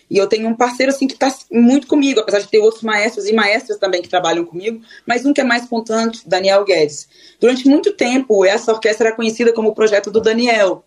e 0.08 0.18
eu 0.18 0.26
tenho 0.26 0.48
um 0.48 0.54
parceiro 0.54 0.92
assim 0.92 1.06
que 1.06 1.14
está 1.14 1.34
muito 1.50 1.86
comigo, 1.86 2.20
apesar 2.20 2.40
de 2.40 2.48
ter 2.48 2.58
outros 2.58 2.82
maestros 2.82 3.26
e 3.26 3.32
maestras 3.32 3.78
também 3.78 4.02
que 4.02 4.08
trabalham 4.08 4.44
comigo, 4.44 4.80
mas 5.04 5.24
um 5.24 5.32
que 5.32 5.40
é 5.40 5.44
mais 5.44 5.66
pontuante, 5.66 6.28
Daniel 6.28 6.64
Guedes. 6.64 7.08
Durante 7.40 7.66
muito 7.68 7.92
tempo, 7.92 8.44
essa 8.44 8.72
orquestra 8.72 9.08
era 9.08 9.16
conhecida 9.16 9.52
como 9.52 9.70
o 9.70 9.74
projeto 9.74 10.10
do 10.10 10.20
Daniel. 10.20 10.84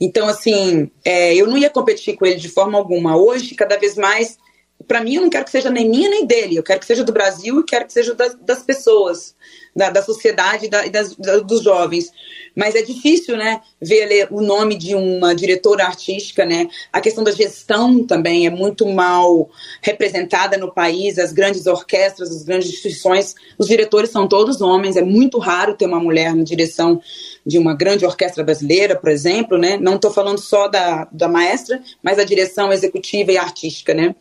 Então, 0.00 0.28
assim, 0.28 0.90
é, 1.04 1.34
eu 1.34 1.46
não 1.46 1.56
ia 1.56 1.70
competir 1.70 2.16
com 2.16 2.26
ele 2.26 2.36
de 2.36 2.48
forma 2.48 2.76
alguma. 2.76 3.16
Hoje, 3.16 3.54
cada 3.54 3.78
vez 3.78 3.96
mais, 3.96 4.38
para 4.86 5.00
mim, 5.00 5.14
eu 5.14 5.22
não 5.22 5.30
quero 5.30 5.44
que 5.44 5.50
seja 5.50 5.70
nem 5.70 5.88
minha 5.88 6.08
nem 6.08 6.26
dele. 6.26 6.56
Eu 6.56 6.62
quero 6.62 6.78
que 6.78 6.86
seja 6.86 7.02
do 7.02 7.12
Brasil 7.12 7.60
e 7.60 7.64
quero 7.64 7.86
que 7.86 7.92
seja 7.92 8.14
das, 8.14 8.34
das 8.36 8.62
pessoas, 8.62 9.34
da, 9.74 9.90
da 9.90 10.02
sociedade 10.02 10.68
da, 10.68 10.86
e 10.86 10.90
das, 10.90 11.16
da, 11.16 11.38
dos 11.38 11.62
jovens. 11.62 12.10
Mas 12.54 12.74
é 12.74 12.82
difícil, 12.82 13.36
né, 13.36 13.60
ver 13.80 14.28
o 14.30 14.40
nome 14.40 14.76
de 14.76 14.94
uma 14.94 15.34
diretora 15.34 15.84
artística, 15.84 16.44
né? 16.44 16.68
A 16.92 17.00
questão 17.00 17.24
da 17.24 17.32
gestão 17.32 18.04
também 18.06 18.46
é 18.46 18.50
muito 18.50 18.86
mal 18.86 19.50
representada 19.82 20.56
no 20.56 20.72
país. 20.72 21.18
As 21.18 21.32
grandes 21.32 21.66
orquestras, 21.66 22.30
as 22.30 22.42
grandes 22.42 22.68
instituições, 22.68 23.34
os 23.58 23.66
diretores 23.66 24.10
são 24.10 24.28
todos 24.28 24.60
homens. 24.60 24.96
É 24.96 25.02
muito 25.02 25.38
raro 25.38 25.74
ter 25.74 25.86
uma 25.86 26.00
mulher 26.00 26.34
na 26.34 26.44
direção 26.44 27.00
de 27.46 27.58
uma 27.58 27.74
grande 27.74 28.04
orquestra 28.04 28.42
brasileira, 28.42 28.96
por 28.96 29.08
exemplo, 29.08 29.56
né? 29.56 29.78
Não 29.80 29.94
estou 29.94 30.10
falando 30.10 30.40
só 30.40 30.66
da, 30.66 31.06
da 31.12 31.28
maestra, 31.28 31.80
mas 32.02 32.16
da 32.16 32.24
direção 32.24 32.72
executiva 32.72 33.30
e 33.30 33.38
artística, 33.38 33.94
né? 33.94 34.16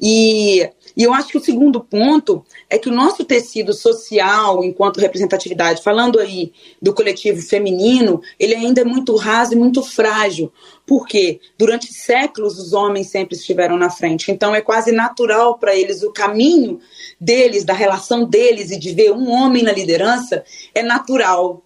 E, 0.00 0.60
e 0.96 1.02
eu 1.02 1.12
acho 1.12 1.28
que 1.28 1.36
o 1.36 1.44
segundo 1.44 1.80
ponto 1.80 2.44
é 2.68 2.78
que 2.78 2.88
o 2.88 2.92
nosso 2.92 3.24
tecido 3.24 3.72
social, 3.72 4.62
enquanto 4.62 5.00
representatividade, 5.00 5.82
falando 5.82 6.20
aí 6.20 6.52
do 6.80 6.94
coletivo 6.94 7.42
feminino, 7.42 8.22
ele 8.38 8.54
ainda 8.54 8.82
é 8.82 8.84
muito 8.84 9.16
raso 9.16 9.52
e 9.52 9.56
muito 9.56 9.82
frágil. 9.82 10.52
Porque 10.86 11.40
durante 11.58 11.92
séculos 11.92 12.58
os 12.58 12.72
homens 12.72 13.08
sempre 13.08 13.36
estiveram 13.36 13.76
na 13.76 13.90
frente. 13.90 14.30
Então 14.30 14.54
é 14.54 14.60
quase 14.60 14.92
natural 14.92 15.58
para 15.58 15.74
eles 15.74 16.02
o 16.02 16.12
caminho 16.12 16.78
deles, 17.20 17.64
da 17.64 17.74
relação 17.74 18.24
deles 18.24 18.70
e 18.70 18.78
de 18.78 18.92
ver 18.92 19.10
um 19.10 19.28
homem 19.28 19.64
na 19.64 19.72
liderança 19.72 20.44
é 20.72 20.82
natural. 20.82 21.64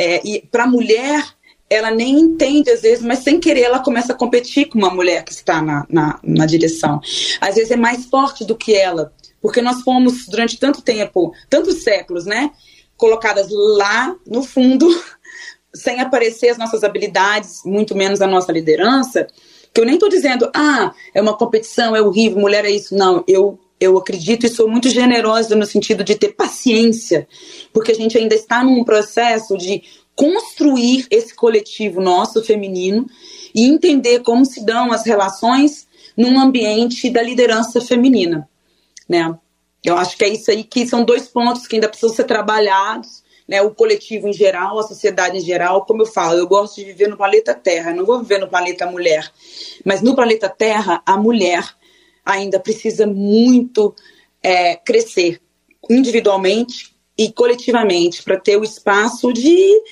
É, 0.00 0.26
e 0.26 0.40
para 0.50 0.64
a 0.64 0.66
mulher 0.66 1.22
ela 1.68 1.90
nem 1.90 2.18
entende 2.18 2.70
às 2.70 2.80
vezes, 2.80 3.04
mas 3.04 3.18
sem 3.18 3.38
querer 3.38 3.60
ela 3.60 3.78
começa 3.80 4.14
a 4.14 4.16
competir 4.16 4.66
com 4.66 4.78
uma 4.78 4.88
mulher 4.88 5.22
que 5.24 5.32
está 5.32 5.60
na, 5.60 5.86
na, 5.90 6.18
na 6.24 6.46
direção. 6.46 7.00
Às 7.38 7.56
vezes 7.56 7.70
é 7.70 7.76
mais 7.76 8.06
forte 8.06 8.42
do 8.42 8.56
que 8.56 8.74
ela, 8.74 9.12
porque 9.42 9.60
nós 9.60 9.82
fomos 9.82 10.26
durante 10.26 10.58
tanto 10.58 10.80
tempo, 10.80 11.34
tantos 11.50 11.82
séculos, 11.82 12.24
né, 12.24 12.50
colocadas 12.96 13.48
lá 13.50 14.16
no 14.26 14.42
fundo, 14.42 14.88
sem 15.74 16.00
aparecer 16.00 16.48
as 16.48 16.56
nossas 16.56 16.82
habilidades, 16.82 17.60
muito 17.64 17.94
menos 17.94 18.22
a 18.22 18.26
nossa 18.26 18.50
liderança, 18.50 19.26
que 19.72 19.82
eu 19.82 19.84
nem 19.84 19.94
estou 19.94 20.08
dizendo, 20.08 20.50
ah, 20.54 20.92
é 21.14 21.20
uma 21.20 21.36
competição, 21.36 21.94
é 21.94 22.00
horrível, 22.00 22.40
mulher 22.40 22.64
é 22.64 22.70
isso. 22.70 22.96
Não, 22.96 23.22
eu 23.28 23.58
eu 23.80 23.96
acredito 23.96 24.44
e 24.44 24.50
sou 24.50 24.68
muito 24.68 24.90
generosa 24.90 25.56
no 25.56 25.64
sentido 25.64 26.04
de 26.04 26.14
ter 26.14 26.34
paciência, 26.34 27.26
porque 27.72 27.92
a 27.92 27.94
gente 27.94 28.18
ainda 28.18 28.34
está 28.34 28.62
num 28.62 28.84
processo 28.84 29.56
de 29.56 29.82
construir 30.14 31.06
esse 31.10 31.34
coletivo 31.34 32.00
nosso 32.00 32.44
feminino 32.44 33.06
e 33.54 33.64
entender 33.64 34.20
como 34.20 34.44
se 34.44 34.64
dão 34.64 34.92
as 34.92 35.06
relações 35.06 35.88
num 36.14 36.38
ambiente 36.38 37.08
da 37.08 37.22
liderança 37.22 37.80
feminina, 37.80 38.46
né? 39.08 39.34
Eu 39.82 39.96
acho 39.96 40.14
que 40.18 40.24
é 40.24 40.28
isso 40.28 40.50
aí 40.50 40.62
que 40.62 40.86
são 40.86 41.02
dois 41.02 41.26
pontos 41.26 41.66
que 41.66 41.76
ainda 41.76 41.88
precisam 41.88 42.14
ser 42.14 42.24
trabalhados, 42.24 43.22
né? 43.48 43.62
O 43.62 43.70
coletivo 43.70 44.28
em 44.28 44.32
geral, 44.32 44.78
a 44.78 44.82
sociedade 44.82 45.38
em 45.38 45.40
geral, 45.40 45.86
como 45.86 46.02
eu 46.02 46.06
falo, 46.06 46.38
eu 46.38 46.46
gosto 46.46 46.76
de 46.76 46.84
viver 46.84 47.08
no 47.08 47.16
planeta 47.16 47.54
Terra, 47.54 47.94
não 47.94 48.04
vou 48.04 48.20
viver 48.20 48.38
no 48.38 48.48
planeta 48.48 48.84
mulher, 48.84 49.32
mas 49.86 50.02
no 50.02 50.14
planeta 50.14 50.50
Terra 50.50 51.02
a 51.06 51.16
mulher 51.16 51.64
ainda 52.24 52.60
precisa 52.60 53.06
muito 53.06 53.94
é, 54.42 54.76
crescer 54.76 55.40
individualmente 55.88 56.94
e 57.16 57.30
coletivamente 57.30 58.22
para 58.22 58.40
ter 58.40 58.56
o 58.56 58.64
espaço 58.64 59.32
de, 59.32 59.82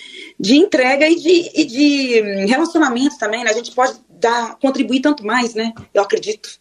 de 0.40 0.56
entrega 0.56 1.08
e 1.08 1.14
de, 1.16 1.50
e 1.54 1.64
de 1.64 2.20
relacionamento 2.47 3.18
também. 3.18 3.44
Né? 3.44 3.50
A 3.50 3.54
gente 3.54 3.73
pode 3.73 3.99
dar, 4.08 4.56
contribuir 4.58 5.00
tanto 5.00 5.26
mais, 5.26 5.54
né? 5.54 5.73
Eu 5.92 6.02
acredito. 6.02 6.58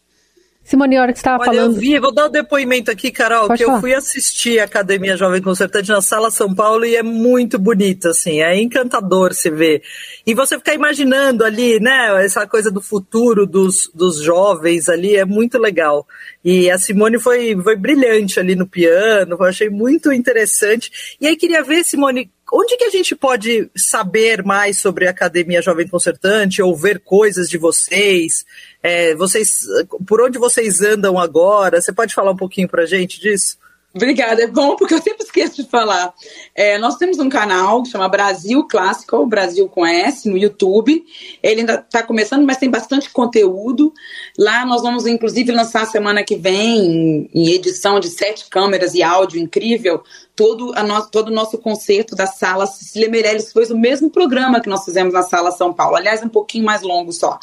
Simone, 0.67 0.97
a 0.97 1.01
hora 1.01 1.13
que 1.13 1.19
estava 1.19 1.45
falando. 1.45 1.75
Eu 1.75 1.79
vi, 1.79 1.97
vou 1.97 2.13
dar 2.13 2.25
um 2.25 2.29
depoimento 2.29 2.91
aqui, 2.91 3.09
Carol, 3.09 3.47
Pode 3.47 3.59
que 3.59 3.65
falar. 3.65 3.77
eu 3.77 3.81
fui 3.81 3.93
assistir 3.93 4.59
a 4.59 4.65
Academia 4.65 5.15
Jovem 5.15 5.41
Concertante 5.41 5.87
na 5.87 6.01
Sala 6.01 6.29
São 6.29 6.53
Paulo 6.53 6.83
e 6.83 6.93
é 6.93 7.01
muito 7.01 7.57
bonito, 7.57 8.09
assim, 8.09 8.41
é 8.41 8.59
encantador 8.59 9.33
se 9.33 9.49
ver. 9.49 9.81
E 10.25 10.33
você 10.33 10.57
ficar 10.57 10.73
imaginando 10.73 11.45
ali, 11.45 11.79
né, 11.79 12.21
essa 12.21 12.45
coisa 12.45 12.69
do 12.69 12.81
futuro 12.81 13.47
dos, 13.47 13.89
dos 13.95 14.21
jovens 14.21 14.89
ali, 14.89 15.15
é 15.15 15.23
muito 15.23 15.57
legal. 15.57 16.05
E 16.43 16.69
a 16.69 16.77
Simone 16.77 17.17
foi, 17.17 17.55
foi 17.63 17.77
brilhante 17.77 18.37
ali 18.37 18.53
no 18.53 18.67
piano, 18.67 19.37
eu 19.39 19.45
achei 19.45 19.69
muito 19.69 20.11
interessante. 20.11 21.17
E 21.21 21.27
aí 21.27 21.37
queria 21.37 21.63
ver, 21.63 21.85
Simone, 21.85 22.29
onde 22.51 22.77
que 22.77 22.83
a 22.85 22.89
gente 22.89 23.15
pode 23.15 23.69
saber 23.75 24.43
mais 24.43 24.79
sobre 24.79 25.07
a 25.07 25.11
Academia 25.11 25.61
Jovem 25.61 25.87
Concertante 25.87 26.61
ou 26.61 26.75
ver 26.75 26.99
coisas 26.99 27.49
de 27.49 27.57
vocês? 27.57 28.45
É, 28.81 29.15
vocês, 29.15 29.59
por 30.07 30.21
onde 30.21 30.37
vocês 30.37 30.81
andam 30.81 31.19
agora? 31.19 31.81
Você 31.81 31.91
pode 31.91 32.13
falar 32.13 32.31
um 32.31 32.37
pouquinho 32.37 32.67
para 32.67 32.83
a 32.83 32.85
gente 32.85 33.19
disso? 33.19 33.57
Obrigada, 33.97 34.43
é 34.43 34.47
bom 34.47 34.75
porque 34.75 34.93
eu 34.93 35.01
sempre 35.01 35.23
esqueço 35.23 35.63
de 35.63 35.69
falar. 35.69 36.13
É, 36.53 36.77
nós 36.77 36.97
temos 36.97 37.17
um 37.17 37.29
canal 37.29 37.81
que 37.81 37.89
chama 37.89 38.07
Brasil 38.07 38.63
Clássico, 38.67 39.25
Brasil 39.25 39.67
com 39.67 39.85
S, 39.85 40.29
no 40.29 40.37
YouTube. 40.37 41.03
Ele 41.41 41.61
ainda 41.61 41.75
está 41.75 42.03
começando, 42.03 42.45
mas 42.45 42.57
tem 42.57 42.69
bastante 42.69 43.09
conteúdo. 43.09 43.91
Lá 44.37 44.65
nós 44.65 44.83
vamos, 44.83 45.07
inclusive, 45.07 45.51
lançar 45.51 45.87
semana 45.87 46.23
que 46.23 46.35
vem, 46.35 47.27
em 47.33 47.49
edição 47.49 47.99
de 47.99 48.09
sete 48.09 48.47
câmeras 48.49 48.93
e 48.93 49.01
áudio 49.01 49.41
incrível, 49.41 50.03
todo, 50.35 50.73
a 50.75 50.83
no, 50.83 51.05
todo 51.07 51.29
o 51.29 51.33
nosso 51.33 51.57
concerto 51.57 52.15
da 52.15 52.27
sala 52.27 52.67
Cecília 52.67 53.09
Meirelles. 53.09 53.51
Foi 53.51 53.65
o 53.65 53.77
mesmo 53.77 54.11
programa 54.11 54.61
que 54.61 54.69
nós 54.69 54.85
fizemos 54.85 55.11
na 55.11 55.23
sala 55.23 55.51
São 55.51 55.73
Paulo, 55.73 55.95
aliás, 55.95 56.21
um 56.21 56.29
pouquinho 56.29 56.65
mais 56.65 56.83
longo 56.83 57.11
só. 57.11 57.39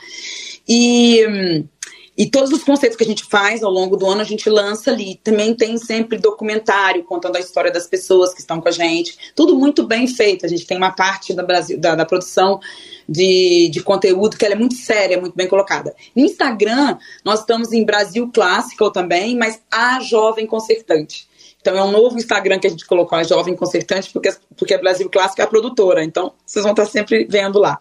E. 0.68 1.64
E 2.16 2.26
todos 2.26 2.52
os 2.52 2.62
conceitos 2.62 2.96
que 2.96 3.02
a 3.02 3.06
gente 3.06 3.24
faz 3.24 3.62
ao 3.62 3.70
longo 3.70 3.96
do 3.96 4.06
ano, 4.06 4.20
a 4.20 4.24
gente 4.24 4.48
lança 4.48 4.90
ali. 4.90 5.20
Também 5.24 5.52
tem 5.52 5.76
sempre 5.76 6.16
documentário 6.16 7.02
contando 7.02 7.36
a 7.36 7.40
história 7.40 7.72
das 7.72 7.88
pessoas 7.88 8.32
que 8.32 8.40
estão 8.40 8.60
com 8.60 8.68
a 8.68 8.72
gente. 8.72 9.18
Tudo 9.34 9.56
muito 9.56 9.84
bem 9.84 10.06
feito. 10.06 10.46
A 10.46 10.48
gente 10.48 10.64
tem 10.64 10.76
uma 10.76 10.92
parte 10.92 11.34
da, 11.34 11.42
Brasil, 11.42 11.78
da, 11.78 11.96
da 11.96 12.06
produção 12.06 12.60
de, 13.08 13.68
de 13.68 13.82
conteúdo 13.82 14.36
que 14.36 14.44
é 14.44 14.54
muito 14.54 14.76
séria, 14.76 15.20
muito 15.20 15.34
bem 15.34 15.48
colocada. 15.48 15.94
No 16.14 16.24
Instagram, 16.24 16.96
nós 17.24 17.40
estamos 17.40 17.72
em 17.72 17.84
Brasil 17.84 18.30
Classical 18.32 18.92
também, 18.92 19.36
mas 19.36 19.60
a 19.68 19.98
Jovem 19.98 20.46
Concertante. 20.46 21.28
Então 21.60 21.76
é 21.76 21.82
um 21.82 21.90
novo 21.90 22.16
Instagram 22.16 22.58
que 22.60 22.66
a 22.66 22.70
gente 22.70 22.86
colocou, 22.86 23.18
a 23.18 23.24
Jovem 23.24 23.56
Concertante, 23.56 24.12
porque, 24.12 24.32
porque 24.56 24.74
a 24.74 24.78
Brasil 24.78 25.08
Clássico 25.10 25.40
é 25.40 25.44
a 25.44 25.48
produtora. 25.48 26.04
Então 26.04 26.32
vocês 26.46 26.62
vão 26.62 26.72
estar 26.72 26.86
sempre 26.86 27.26
vendo 27.28 27.58
lá. 27.58 27.78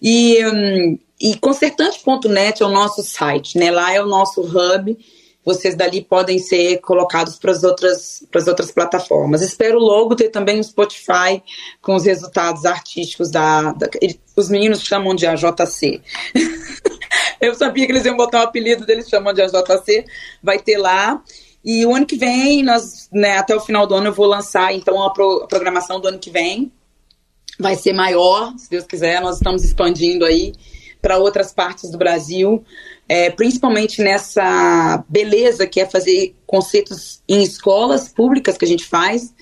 E. 0.00 0.44
Hum, 0.46 0.98
e 1.22 1.36
concertante.net 1.36 2.64
é 2.64 2.66
o 2.66 2.68
nosso 2.68 3.00
site, 3.04 3.56
né? 3.56 3.70
Lá 3.70 3.94
é 3.94 4.02
o 4.02 4.06
nosso 4.06 4.40
hub. 4.40 4.98
Vocês 5.44 5.76
dali 5.76 6.02
podem 6.02 6.40
ser 6.40 6.78
colocados 6.78 7.36
para 7.36 7.52
as 7.52 7.62
outras, 7.62 8.26
as 8.34 8.48
outras 8.48 8.72
plataformas. 8.72 9.40
Espero 9.40 9.78
logo 9.78 10.16
ter 10.16 10.30
também 10.30 10.58
o 10.58 10.64
Spotify 10.64 11.40
com 11.80 11.94
os 11.94 12.04
resultados 12.04 12.64
artísticos 12.64 13.30
da. 13.30 13.72
da 13.72 13.88
os 14.36 14.48
meninos 14.48 14.82
chamam 14.82 15.14
de 15.14 15.24
AJC. 15.24 16.02
Eu 17.40 17.54
sabia 17.54 17.86
que 17.86 17.92
eles 17.92 18.04
iam 18.04 18.16
botar 18.16 18.40
o 18.40 18.44
apelido 18.44 18.84
deles, 18.84 19.08
chamam 19.08 19.32
de 19.32 19.42
AJC. 19.42 20.04
Vai 20.42 20.58
ter 20.58 20.76
lá. 20.76 21.22
E 21.64 21.86
o 21.86 21.94
ano 21.94 22.06
que 22.06 22.16
vem, 22.16 22.64
nós, 22.64 23.08
né, 23.12 23.38
até 23.38 23.54
o 23.54 23.60
final 23.60 23.86
do 23.86 23.94
ano, 23.94 24.08
eu 24.08 24.12
vou 24.12 24.26
lançar 24.26 24.74
então 24.74 25.00
a, 25.00 25.12
pro, 25.12 25.44
a 25.44 25.46
programação 25.46 26.00
do 26.00 26.08
ano 26.08 26.18
que 26.18 26.30
vem. 26.30 26.72
Vai 27.62 27.76
ser 27.76 27.92
maior, 27.92 28.52
se 28.58 28.68
Deus 28.68 28.84
quiser. 28.84 29.20
Nós 29.20 29.36
estamos 29.36 29.62
expandindo 29.62 30.24
aí 30.24 30.52
para 31.00 31.16
outras 31.16 31.52
partes 31.52 31.90
do 31.90 31.98
Brasil, 31.98 32.64
é, 33.08 33.30
principalmente 33.30 34.02
nessa 34.02 35.04
beleza 35.08 35.66
que 35.66 35.80
é 35.80 35.86
fazer 35.86 36.34
concertos 36.44 37.22
em 37.28 37.42
escolas 37.42 38.08
públicas 38.08 38.56
que 38.56 38.64
a 38.64 38.68
gente 38.68 38.84
faz 38.84 39.32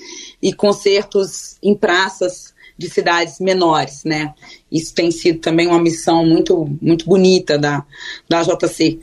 e 0.40 0.52
concertos 0.52 1.56
em 1.62 1.74
praças 1.74 2.54
de 2.76 2.88
cidades 2.90 3.40
menores, 3.40 4.04
né? 4.04 4.34
Isso 4.70 4.94
tem 4.94 5.10
sido 5.10 5.38
também 5.38 5.66
uma 5.66 5.80
missão 5.80 6.24
muito 6.24 6.66
muito 6.80 7.06
bonita 7.06 7.58
da, 7.58 7.84
da 8.28 8.42
JC. 8.42 8.98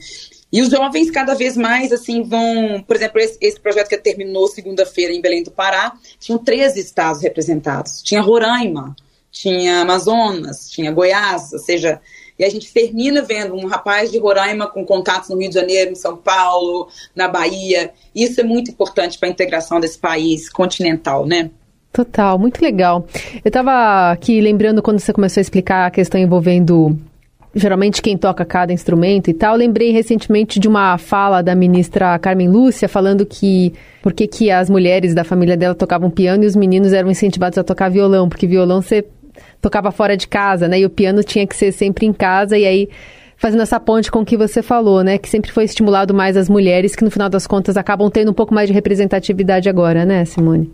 E 0.50 0.62
os 0.62 0.70
jovens 0.70 1.10
cada 1.10 1.34
vez 1.34 1.56
mais 1.56 1.92
assim 1.92 2.22
vão, 2.22 2.82
por 2.86 2.96
exemplo, 2.96 3.20
esse, 3.20 3.36
esse 3.40 3.60
projeto 3.60 3.88
que 3.88 3.98
terminou 3.98 4.48
segunda-feira 4.48 5.12
em 5.12 5.20
Belém 5.20 5.42
do 5.42 5.50
Pará, 5.50 5.92
tinham 6.18 6.38
13 6.38 6.80
estados 6.80 7.22
representados. 7.22 8.02
Tinha 8.02 8.22
Roraima, 8.22 8.96
tinha 9.30 9.80
Amazonas, 9.80 10.68
tinha 10.70 10.90
Goiás, 10.90 11.52
ou 11.52 11.58
seja, 11.58 12.00
E 12.38 12.44
a 12.44 12.48
gente 12.48 12.72
termina 12.72 13.20
vendo 13.20 13.54
um 13.54 13.66
rapaz 13.66 14.12
de 14.12 14.18
Roraima 14.18 14.68
com 14.68 14.84
contatos 14.84 15.28
no 15.28 15.38
Rio 15.38 15.48
de 15.48 15.54
Janeiro, 15.56 15.90
em 15.90 15.96
São 15.96 16.16
Paulo, 16.16 16.88
na 17.14 17.26
Bahia. 17.26 17.90
Isso 18.14 18.40
é 18.40 18.44
muito 18.44 18.70
importante 18.70 19.18
para 19.18 19.28
a 19.28 19.32
integração 19.32 19.80
desse 19.80 19.98
país 19.98 20.48
continental, 20.48 21.26
né? 21.26 21.50
Total, 21.92 22.38
muito 22.38 22.62
legal. 22.62 23.06
Eu 23.44 23.48
estava 23.48 24.12
aqui 24.12 24.40
lembrando 24.40 24.80
quando 24.80 25.00
você 25.00 25.12
começou 25.12 25.40
a 25.40 25.42
explicar 25.42 25.86
a 25.86 25.90
questão 25.90 26.20
envolvendo 26.20 26.96
geralmente 27.54 28.00
quem 28.00 28.16
toca 28.16 28.44
cada 28.44 28.72
instrumento 28.72 29.28
e 29.28 29.34
tal. 29.34 29.56
Lembrei 29.56 29.90
recentemente 29.90 30.60
de 30.60 30.68
uma 30.68 30.96
fala 30.96 31.42
da 31.42 31.56
ministra 31.56 32.18
Carmen 32.20 32.48
Lúcia 32.48 32.88
falando 32.88 33.26
que 33.26 33.72
porque 34.00 34.28
que 34.28 34.50
as 34.50 34.70
mulheres 34.70 35.12
da 35.12 35.24
família 35.24 35.56
dela 35.56 35.74
tocavam 35.74 36.08
piano 36.08 36.44
e 36.44 36.46
os 36.46 36.54
meninos 36.54 36.92
eram 36.92 37.10
incentivados 37.10 37.58
a 37.58 37.64
tocar 37.64 37.88
violão, 37.88 38.28
porque 38.28 38.46
violão 38.46 38.80
você 38.80 39.04
tocava 39.60 39.90
fora 39.90 40.16
de 40.16 40.26
casa, 40.26 40.68
né? 40.68 40.80
E 40.80 40.86
o 40.86 40.90
piano 40.90 41.22
tinha 41.22 41.46
que 41.46 41.56
ser 41.56 41.72
sempre 41.72 42.06
em 42.06 42.12
casa 42.12 42.56
e 42.56 42.64
aí 42.64 42.88
fazendo 43.36 43.62
essa 43.62 43.78
ponte 43.78 44.10
com 44.10 44.20
o 44.20 44.24
que 44.24 44.36
você 44.36 44.62
falou, 44.62 45.02
né? 45.02 45.16
Que 45.16 45.28
sempre 45.28 45.52
foi 45.52 45.64
estimulado 45.64 46.12
mais 46.12 46.36
as 46.36 46.48
mulheres, 46.48 46.94
que 46.94 47.04
no 47.04 47.10
final 47.10 47.28
das 47.28 47.46
contas 47.46 47.76
acabam 47.76 48.10
tendo 48.10 48.30
um 48.30 48.34
pouco 48.34 48.52
mais 48.52 48.68
de 48.68 48.74
representatividade 48.74 49.68
agora, 49.68 50.04
né, 50.04 50.24
Simone? 50.24 50.72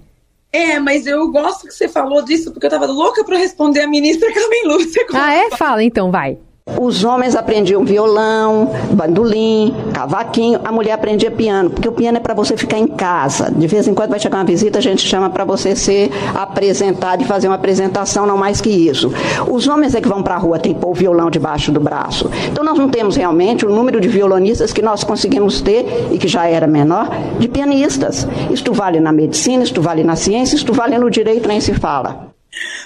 É, 0.51 0.79
mas 0.79 1.07
eu 1.07 1.31
gosto 1.31 1.67
que 1.67 1.75
você 1.75 1.89
falou 1.89 2.25
disso 2.25 2.53
porque 2.53 2.67
eu 2.67 2.71
tava 2.71 2.87
louca 2.87 3.25
para 3.25 3.37
responder 3.37 3.81
a 3.81 3.89
ministra 3.89 4.33
Carmen 4.33 4.67
Lúcia. 4.67 5.05
Ah, 5.13 5.35
é? 5.35 5.51
Fala 5.51 5.83
então, 5.83 6.11
vai. 6.11 6.39
Os 6.81 7.05
homens 7.05 7.37
aprendiam 7.37 7.85
violão, 7.85 8.71
bandolim, 8.93 9.75
cavaquinho, 9.93 10.61
a 10.65 10.73
mulher 10.73 10.93
aprendia 10.93 11.31
piano, 11.31 11.69
porque 11.69 11.87
o 11.87 11.93
piano 11.93 12.17
é 12.17 12.21
para 12.21 12.33
você 12.33 12.57
ficar 12.57 12.79
em 12.79 12.87
casa. 12.87 13.51
De 13.51 13.67
vez 13.67 13.87
em 13.87 13.93
quando 13.93 14.11
vai 14.11 14.19
chegar 14.19 14.39
uma 14.39 14.45
visita, 14.45 14.79
a 14.79 14.83
gente 14.83 15.07
chama 15.07 15.29
para 15.29 15.45
você 15.45 15.77
ser 15.77 16.11
apresentado 16.35 17.23
e 17.23 17.27
fazer 17.27 17.49
uma 17.49 17.57
apresentação, 17.57 18.27
não 18.27 18.39
mais 18.39 18.63
que 18.63 18.71
isso. 18.71 19.13
Os 19.47 19.69
homens 19.69 19.95
é 19.95 20.01
que 20.01 20.09
vão 20.09 20.23
para 20.23 20.37
a 20.37 20.39
rua, 20.39 20.59
tem 20.59 20.73
que 20.73 20.81
pôr 20.81 20.91
o 20.91 20.95
violão 20.95 21.31
debaixo 21.31 21.71
do 21.71 21.81
braço. 21.81 22.31
Então 22.51 22.65
nós 22.65 22.79
não 22.79 22.89
temos 22.89 23.15
realmente 23.15 23.67
o 23.67 23.71
número 23.71 24.01
de 24.01 24.09
violonistas 24.09 24.73
que 24.73 24.81
nós 24.81 25.05
conseguimos 25.05 25.61
ter, 25.61 25.85
e 26.13 26.19
que 26.19 26.29
já 26.29 26.47
era 26.47 26.67
menor, 26.67 27.11
de 27.39 27.47
pianistas. 27.47 28.27
Isto 28.51 28.73
vale 28.73 29.01
na 29.01 29.13
medicina, 29.13 29.63
isto 29.63 29.83
vale 29.83 30.03
na 30.03 30.17
ciência, 30.17 30.57
isto 30.57 30.73
vale 30.73 30.97
no 30.97 31.11
direito, 31.11 31.47
nem 31.47 31.61
se 31.61 31.75
fala. 31.75 32.29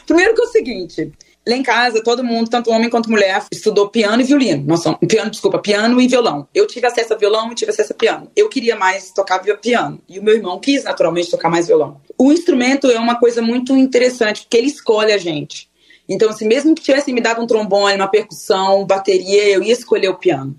Primeiro 0.05 0.35
que 0.35 0.41
é 0.41 0.45
o 0.45 0.49
seguinte, 0.49 1.13
Lá 1.49 1.57
em 1.57 1.63
casa, 1.63 2.03
todo 2.03 2.23
mundo, 2.23 2.51
tanto 2.51 2.71
homem 2.71 2.91
quanto 2.91 3.11
mulher, 3.11 3.43
estudou 3.51 3.89
piano 3.89 4.21
e 4.21 4.25
violino. 4.25 4.63
Nossa, 4.67 4.93
piano, 5.09 5.31
desculpa, 5.31 5.59
piano 5.59 5.99
e 5.99 6.07
violão. 6.07 6.47
Eu 6.55 6.67
tive 6.67 6.87
acesso 6.87 7.15
a 7.15 7.17
violão 7.17 7.51
e 7.51 7.55
tive 7.55 7.71
acesso 7.71 7.95
a 7.95 7.97
piano. 7.97 8.31
Eu 8.37 8.51
queria 8.51 8.77
mais 8.77 9.13
tocar 9.13 9.43
piano. 9.57 9.99
E 10.07 10.19
o 10.19 10.23
meu 10.23 10.35
irmão 10.35 10.61
quis, 10.61 10.85
naturalmente, 10.85 11.31
tocar 11.31 11.49
mais 11.49 11.67
violão. 11.67 12.03
O 12.19 12.31
instrumento 12.31 12.91
é 12.91 12.99
uma 12.99 13.19
coisa 13.19 13.41
muito 13.41 13.75
interessante, 13.75 14.43
porque 14.43 14.59
ele 14.59 14.67
escolhe 14.67 15.11
a 15.11 15.17
gente. 15.17 15.71
Então, 16.07 16.29
assim, 16.29 16.47
mesmo 16.47 16.75
que 16.75 16.83
tivessem 16.83 17.15
me 17.15 17.21
dado 17.23 17.41
um 17.41 17.47
trombone, 17.47 17.97
uma 17.97 18.09
percussão, 18.09 18.85
bateria, 18.85 19.49
eu 19.49 19.63
ia 19.63 19.73
escolher 19.73 20.11
o 20.11 20.19
piano. 20.19 20.55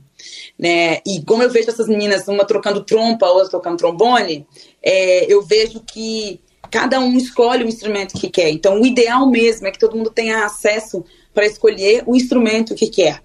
Né? 0.57 1.01
E 1.05 1.23
como 1.23 1.43
eu 1.43 1.51
vejo 1.51 1.69
essas 1.69 1.87
meninas, 1.87 2.27
uma 2.27 2.45
trocando 2.45 2.83
trompa, 2.83 3.27
outra 3.27 3.51
tocando 3.51 3.77
trombone, 3.77 4.47
é, 4.81 5.31
eu 5.31 5.43
vejo 5.43 5.81
que 5.81 6.41
cada 6.69 6.99
um 6.99 7.17
escolhe 7.17 7.63
o 7.63 7.67
instrumento 7.67 8.17
que 8.17 8.29
quer. 8.29 8.49
Então, 8.49 8.81
o 8.81 8.85
ideal 8.85 9.29
mesmo 9.29 9.67
é 9.67 9.71
que 9.71 9.79
todo 9.79 9.95
mundo 9.95 10.09
tenha 10.09 10.45
acesso 10.45 11.03
para 11.33 11.45
escolher 11.45 12.03
o 12.05 12.15
instrumento 12.15 12.75
que 12.75 12.87
quer. 12.87 13.21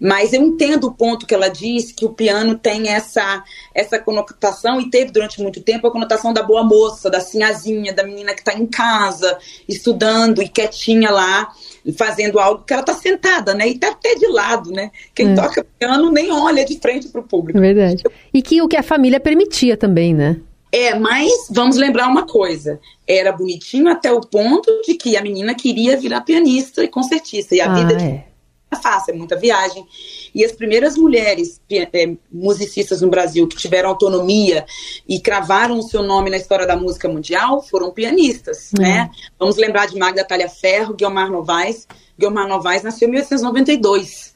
Mas 0.00 0.32
eu 0.32 0.42
entendo 0.42 0.86
o 0.86 0.92
ponto 0.92 1.26
que 1.26 1.34
ela 1.34 1.48
diz 1.48 1.92
que 1.92 2.04
o 2.04 2.10
piano 2.10 2.56
tem 2.56 2.88
essa 2.88 3.42
essa 3.74 3.98
conotação 3.98 4.80
e 4.80 4.90
teve 4.90 5.10
durante 5.10 5.40
muito 5.42 5.60
tempo 5.60 5.86
a 5.86 5.90
conotação 5.90 6.32
da 6.32 6.42
boa 6.42 6.62
moça, 6.62 7.10
da 7.10 7.20
sinhazinha, 7.20 7.92
da 7.92 8.02
menina 8.04 8.32
que 8.32 8.40
está 8.40 8.54
em 8.54 8.66
casa, 8.66 9.36
estudando 9.68 10.42
e 10.42 10.48
quietinha 10.48 11.10
lá, 11.10 11.52
fazendo 11.96 12.38
algo 12.38 12.64
que 12.64 12.72
ela 12.72 12.82
está 12.82 12.94
sentada, 12.94 13.54
né? 13.54 13.68
E 13.68 13.72
está 13.72 13.88
até 13.88 14.14
de 14.14 14.26
lado, 14.28 14.70
né? 14.70 14.90
Quem 15.14 15.32
é. 15.32 15.34
toca 15.34 15.66
piano 15.78 16.10
nem 16.10 16.30
olha 16.30 16.64
de 16.64 16.78
frente 16.78 17.08
para 17.08 17.20
o 17.20 17.24
público. 17.24 17.58
Verdade. 17.58 18.02
E 18.32 18.42
que 18.42 18.62
o 18.62 18.68
que 18.68 18.76
a 18.76 18.82
família 18.82 19.20
permitia 19.20 19.76
também, 19.76 20.14
né? 20.14 20.40
É, 20.72 20.98
mas 20.98 21.30
vamos 21.50 21.76
lembrar 21.76 22.08
uma 22.08 22.26
coisa: 22.26 22.80
era 23.06 23.32
bonitinho 23.32 23.88
até 23.88 24.12
o 24.12 24.20
ponto 24.20 24.82
de 24.82 24.94
que 24.94 25.16
a 25.16 25.22
menina 25.22 25.54
queria 25.54 25.96
virar 25.96 26.22
pianista 26.22 26.82
e 26.84 26.88
concertista. 26.88 27.54
E 27.54 27.60
a 27.60 27.70
ah, 27.70 27.74
vida 27.74 28.02
é. 28.02 28.26
é 28.70 28.76
fácil, 28.76 29.14
é 29.14 29.16
muita 29.16 29.36
viagem. 29.36 29.86
E 30.34 30.44
as 30.44 30.52
primeiras 30.52 30.96
mulheres 30.96 31.60
é, 31.70 32.14
musicistas 32.30 33.00
no 33.00 33.08
Brasil 33.08 33.46
que 33.46 33.56
tiveram 33.56 33.88
autonomia 33.88 34.66
e 35.08 35.20
cravaram 35.20 35.78
o 35.78 35.82
seu 35.82 36.02
nome 36.02 36.30
na 36.30 36.36
história 36.36 36.66
da 36.66 36.76
música 36.76 37.08
mundial 37.08 37.62
foram 37.62 37.90
pianistas, 37.90 38.72
é. 38.78 38.82
né? 38.82 39.10
Vamos 39.38 39.56
lembrar 39.56 39.86
de 39.86 39.96
Magda 39.96 40.24
Talhaferro, 40.24 40.94
Guilmar 40.94 41.30
Novaes. 41.30 41.86
Guilmar 42.18 42.48
Novaes 42.48 42.82
nasceu 42.82 43.08
em 43.08 43.12
1892, 43.12 44.34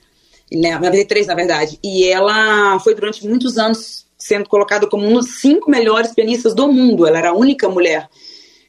né? 0.53 0.79
93, 0.79 1.27
na 1.27 1.35
verdade. 1.35 1.79
E 1.83 2.05
ela 2.05 2.79
foi 2.81 2.95
durante 2.95 3.27
muitos 3.27 3.59
anos 3.59 4.09
sendo 4.21 4.49
colocada 4.49 4.87
como 4.87 5.09
uma 5.09 5.21
das 5.21 5.41
cinco 5.41 5.71
melhores 5.71 6.15
pianistas 6.15 6.55
do 6.55 6.71
mundo. 6.71 7.07
Ela 7.07 7.19
era 7.19 7.31
a 7.31 7.35
única 7.35 7.69
mulher. 7.69 8.09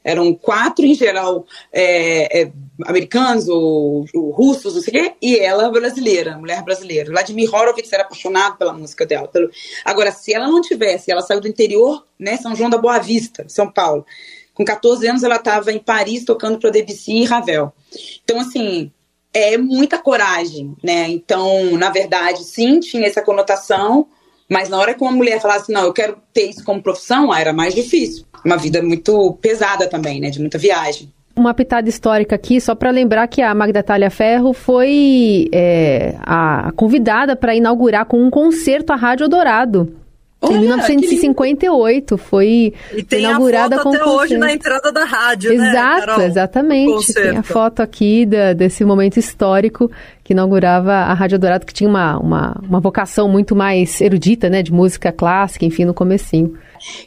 Eram 0.03 0.33
quatro, 0.33 0.83
em 0.83 0.95
geral, 0.95 1.45
é, 1.71 2.41
é, 2.41 2.51
americanos 2.85 3.47
ou, 3.47 4.05
ou, 4.15 4.31
russos, 4.31 4.73
não 4.73 4.81
sei 4.81 4.91
o 4.91 5.03
quê, 5.03 5.13
e 5.21 5.37
ela 5.37 5.69
brasileira, 5.69 6.39
mulher 6.39 6.63
brasileira. 6.63 7.11
Vladimir 7.11 7.53
Horowitz 7.53 7.93
era 7.93 8.01
apaixonado 8.01 8.57
pela 8.57 8.73
música 8.73 9.05
dela. 9.05 9.27
Pelo... 9.27 9.51
Agora, 9.85 10.11
se 10.11 10.33
ela 10.33 10.47
não 10.47 10.59
tivesse, 10.59 11.11
ela 11.11 11.21
saiu 11.21 11.39
do 11.39 11.47
interior, 11.47 12.03
né, 12.17 12.37
São 12.37 12.55
João 12.55 12.69
da 12.69 12.79
Boa 12.79 12.97
Vista, 12.97 13.45
São 13.47 13.71
Paulo. 13.71 14.03
Com 14.55 14.65
14 14.65 15.07
anos, 15.07 15.23
ela 15.23 15.35
estava 15.35 15.71
em 15.71 15.79
Paris 15.79 16.25
tocando 16.25 16.57
para 16.57 16.71
Debussy 16.71 17.17
e 17.17 17.25
Ravel. 17.25 17.71
Então, 18.23 18.39
assim, 18.39 18.91
é 19.33 19.57
muita 19.57 19.97
coragem, 19.97 20.75
né? 20.83 21.07
Então, 21.09 21.77
na 21.77 21.89
verdade, 21.89 22.43
sim, 22.43 22.79
tinha 22.79 23.07
essa 23.07 23.21
conotação, 23.21 24.07
mas 24.51 24.67
na 24.67 24.77
hora 24.77 24.93
que 24.93 25.01
uma 25.01 25.13
mulher 25.13 25.39
falasse, 25.39 25.71
não, 25.71 25.83
eu 25.83 25.93
quero 25.93 26.17
ter 26.33 26.49
isso 26.49 26.61
como 26.65 26.83
profissão, 26.83 27.31
ah, 27.31 27.39
era 27.39 27.53
mais 27.53 27.73
difícil. 27.73 28.25
Uma 28.43 28.57
vida 28.57 28.81
muito 28.81 29.37
pesada 29.41 29.87
também, 29.87 30.19
né? 30.19 30.29
De 30.29 30.41
muita 30.41 30.57
viagem. 30.57 31.09
Uma 31.33 31.53
pitada 31.53 31.87
histórica 31.87 32.35
aqui, 32.35 32.59
só 32.59 32.75
para 32.75 32.91
lembrar 32.91 33.25
que 33.27 33.41
a 33.41 33.55
Magda 33.55 33.81
Talha 33.81 34.09
Ferro 34.09 34.51
foi 34.51 35.47
é, 35.53 36.15
a 36.19 36.73
convidada 36.75 37.33
para 37.33 37.55
inaugurar 37.55 38.05
com 38.05 38.21
um 38.21 38.29
concerto 38.29 38.91
a 38.91 38.97
Rádio 38.97 39.29
Dourado. 39.29 40.00
Olha, 40.41 40.56
em 40.56 40.60
1958 40.62 42.17
foi 42.17 42.73
e 42.93 43.04
tem 43.04 43.19
inaugurada 43.19 43.75
a 43.75 43.84
foto 43.84 43.95
até 43.95 44.06
hoje 44.06 44.38
na 44.38 44.51
entrada 44.51 44.91
da 44.91 45.06
rádio, 45.06 45.54
Exato, 45.54 45.99
né, 45.99 46.06
Carol? 46.06 46.21
exatamente. 46.21 47.13
Tem 47.13 47.38
a 47.38 47.43
foto 47.43 47.82
aqui 47.82 48.25
da, 48.25 48.54
desse 48.54 48.84
momento 48.84 49.17
histórico 49.17 49.91
que 50.23 50.34
inaugurava 50.34 50.93
a 50.93 51.13
Rádio 51.13 51.38
Dourado, 51.38 51.65
que 51.65 51.73
tinha 51.73 51.89
uma, 51.89 52.17
uma, 52.17 52.60
uma 52.67 52.80
vocação 52.80 53.30
muito 53.30 53.56
mais 53.56 54.01
erudita, 54.01 54.49
né, 54.49 54.63
de 54.63 54.73
música 54.73 55.12
clássica, 55.12 55.63
enfim, 55.63 55.86
no 55.86 55.93
comecinho. 55.93 56.58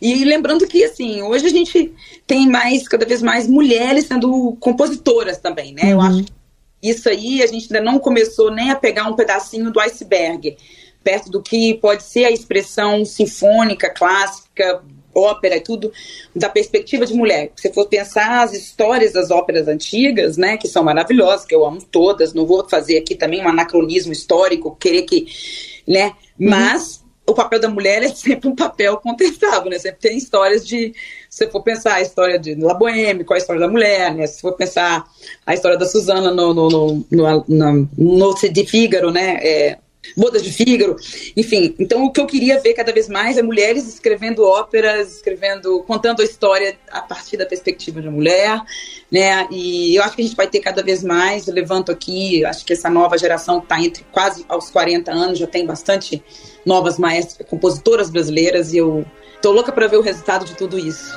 E 0.01 0.25
lembrando 0.25 0.66
que, 0.66 0.85
assim, 0.85 1.20
hoje 1.23 1.47
a 1.47 1.51
gente 1.51 1.92
tem 2.27 2.49
mais, 2.49 2.87
cada 2.87 3.05
vez 3.05 3.20
mais 3.20 3.49
mulheres 3.49 4.07
sendo 4.07 4.57
compositoras 4.61 5.38
também, 5.38 5.75
né? 5.75 5.87
Uhum. 5.87 5.90
Eu 5.90 6.01
acho 6.01 6.25
que 6.25 6.33
isso 6.83 7.09
aí 7.09 7.42
a 7.42 7.47
gente 7.47 7.75
ainda 7.75 7.85
não 7.85 7.99
começou 7.99 8.53
nem 8.53 8.70
a 8.70 8.77
pegar 8.77 9.09
um 9.09 9.16
pedacinho 9.16 9.73
do 9.73 9.81
iceberg 9.81 10.57
perto 11.05 11.31
do 11.31 11.43
que 11.43 11.75
pode 11.75 12.03
ser 12.03 12.25
a 12.25 12.31
expressão 12.31 13.05
sinfônica, 13.05 13.90
clássica, 13.90 14.83
ópera 15.14 15.57
e 15.57 15.61
tudo, 15.61 15.93
da 16.35 16.49
perspectiva 16.49 17.07
de 17.07 17.14
mulher. 17.14 17.53
Se 17.57 17.73
for 17.73 17.87
pensar 17.87 18.43
as 18.43 18.53
histórias 18.53 19.12
das 19.12 19.31
óperas 19.31 19.69
antigas, 19.69 20.37
né, 20.37 20.57
que 20.57 20.67
são 20.67 20.83
maravilhosas, 20.83 21.47
que 21.47 21.55
eu 21.55 21.64
amo 21.64 21.81
todas, 21.83 22.35
não 22.35 22.47
vou 22.47 22.69
fazer 22.69 22.99
aqui 22.99 23.14
também 23.14 23.40
um 23.40 23.49
anacronismo 23.49 24.12
histórico, 24.12 24.77
querer 24.77 25.03
que, 25.03 25.27
né, 25.87 26.07
uhum. 26.07 26.51
mas 26.51 27.05
o 27.27 27.33
papel 27.33 27.59
da 27.59 27.69
mulher 27.69 28.03
é 28.03 28.09
sempre 28.12 28.49
um 28.49 28.55
papel 28.55 28.97
contestável, 28.99 29.71
né, 29.71 29.79
sempre 29.79 30.01
tem 30.01 30.17
histórias 30.17 30.67
de, 30.67 30.93
se 31.31 31.47
for 31.49 31.62
pensar 31.62 31.95
a 31.95 32.03
história 32.03 32.38
de 32.38 32.55
La 32.57 32.75
Boheme, 32.75 33.25
qual 33.25 33.37
é 33.37 33.38
a 33.38 33.43
história 33.43 33.61
da 33.61 33.69
mulher, 33.69 34.14
né, 34.14 34.27
se 34.27 34.40
for 34.40 34.55
pensar 34.55 35.05
a 35.47 35.55
história 35.55 35.79
da 35.79 35.87
Susana 35.87 36.33
no, 36.33 36.53
no, 36.53 36.69
no, 36.69 37.07
no, 37.11 37.45
no, 37.49 37.88
no 37.97 38.35
de 38.35 38.67
Fígaro, 38.67 39.11
né, 39.11 39.38
é, 39.40 39.79
Bodas 40.17 40.43
de 40.43 40.53
Fígaro, 40.53 40.97
enfim. 41.37 41.75
Então, 41.79 42.05
o 42.05 42.12
que 42.12 42.21
eu 42.21 42.27
queria 42.27 42.61
ver 42.61 42.75
cada 42.75 42.93
vez 42.93 43.09
mais 43.09 43.37
é 43.37 43.43
mulheres 43.43 43.87
escrevendo 43.87 44.45
óperas, 44.45 45.17
escrevendo, 45.17 45.83
contando 45.85 46.23
a 46.23 46.25
história 46.25 46.77
a 46.90 47.03
partir 47.03 47.37
da 47.37 47.47
perspectiva 47.47 48.01
de 48.01 48.09
mulher, 48.09 48.61
né? 49.11 49.47
E 49.51 49.97
eu 49.97 50.03
acho 50.03 50.17
que 50.17 50.23
a 50.23 50.25
gente 50.25 50.37
vai 50.37 50.47
ter 50.47 50.61
cada 50.61 50.83
vez 50.83 51.03
mais. 51.03 51.47
Eu 51.47 51.55
levanto 51.55 51.90
aqui, 51.90 52.45
acho 52.45 52.64
que 52.64 52.73
essa 52.73 52.90
nova 52.90 53.17
geração 53.19 53.59
está 53.59 53.81
entre 53.81 54.05
quase 54.12 54.45
aos 54.49 54.71
40 54.71 55.12
anos, 55.12 55.38
já 55.38 55.47
tem 55.47 55.67
bastante 55.67 56.23
novas 56.64 56.99
maestras, 56.99 57.47
compositoras 57.49 58.11
brasileiras, 58.11 58.73
e 58.73 58.79
eu 58.79 59.05
tô 59.43 59.53
louca 59.53 59.73
para 59.73 59.87
ver 59.87 59.99
o 59.99 60.03
resultado 60.03 60.45
de 60.45 60.55
tudo 60.55 60.79
isso. 60.79 61.14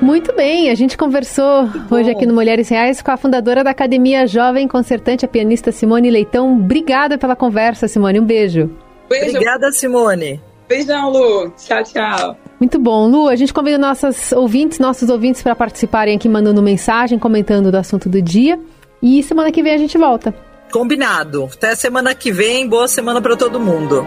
Muito 0.00 0.32
bem, 0.32 0.70
a 0.70 0.74
gente 0.74 0.96
conversou 0.96 1.68
hoje 1.90 2.10
aqui 2.10 2.24
no 2.24 2.32
Mulheres 2.32 2.68
Reais 2.68 3.02
com 3.02 3.10
a 3.10 3.16
fundadora 3.16 3.64
da 3.64 3.70
Academia 3.70 4.26
Jovem 4.26 4.68
Concertante, 4.68 5.24
a 5.24 5.28
pianista 5.28 5.72
Simone 5.72 6.10
Leitão. 6.10 6.54
Obrigada 6.54 7.18
pela 7.18 7.34
conversa, 7.34 7.88
Simone. 7.88 8.20
Um 8.20 8.24
beijo. 8.24 8.70
beijo. 9.08 9.30
Obrigada, 9.30 9.72
Simone. 9.72 10.40
Beijão, 10.68 11.10
Lu. 11.10 11.50
Tchau, 11.56 11.82
tchau. 11.82 12.36
Muito 12.60 12.78
bom. 12.78 13.08
Lu, 13.08 13.28
a 13.28 13.34
gente 13.34 13.52
convida 13.52 13.78
nossas 13.78 14.32
ouvintes, 14.32 14.78
nossos 14.78 15.08
ouvintes 15.08 15.42
para 15.42 15.56
participarem 15.56 16.16
aqui 16.16 16.28
mandando 16.28 16.62
mensagem, 16.62 17.18
comentando 17.18 17.72
do 17.72 17.76
assunto 17.76 18.08
do 18.08 18.22
dia. 18.22 18.58
E 19.02 19.22
semana 19.22 19.50
que 19.50 19.62
vem 19.62 19.74
a 19.74 19.78
gente 19.78 19.96
volta. 19.96 20.34
Combinado. 20.70 21.48
Até 21.52 21.74
semana 21.74 22.14
que 22.14 22.30
vem. 22.30 22.68
Boa 22.68 22.86
semana 22.86 23.20
para 23.20 23.36
todo 23.36 23.58
mundo. 23.58 24.06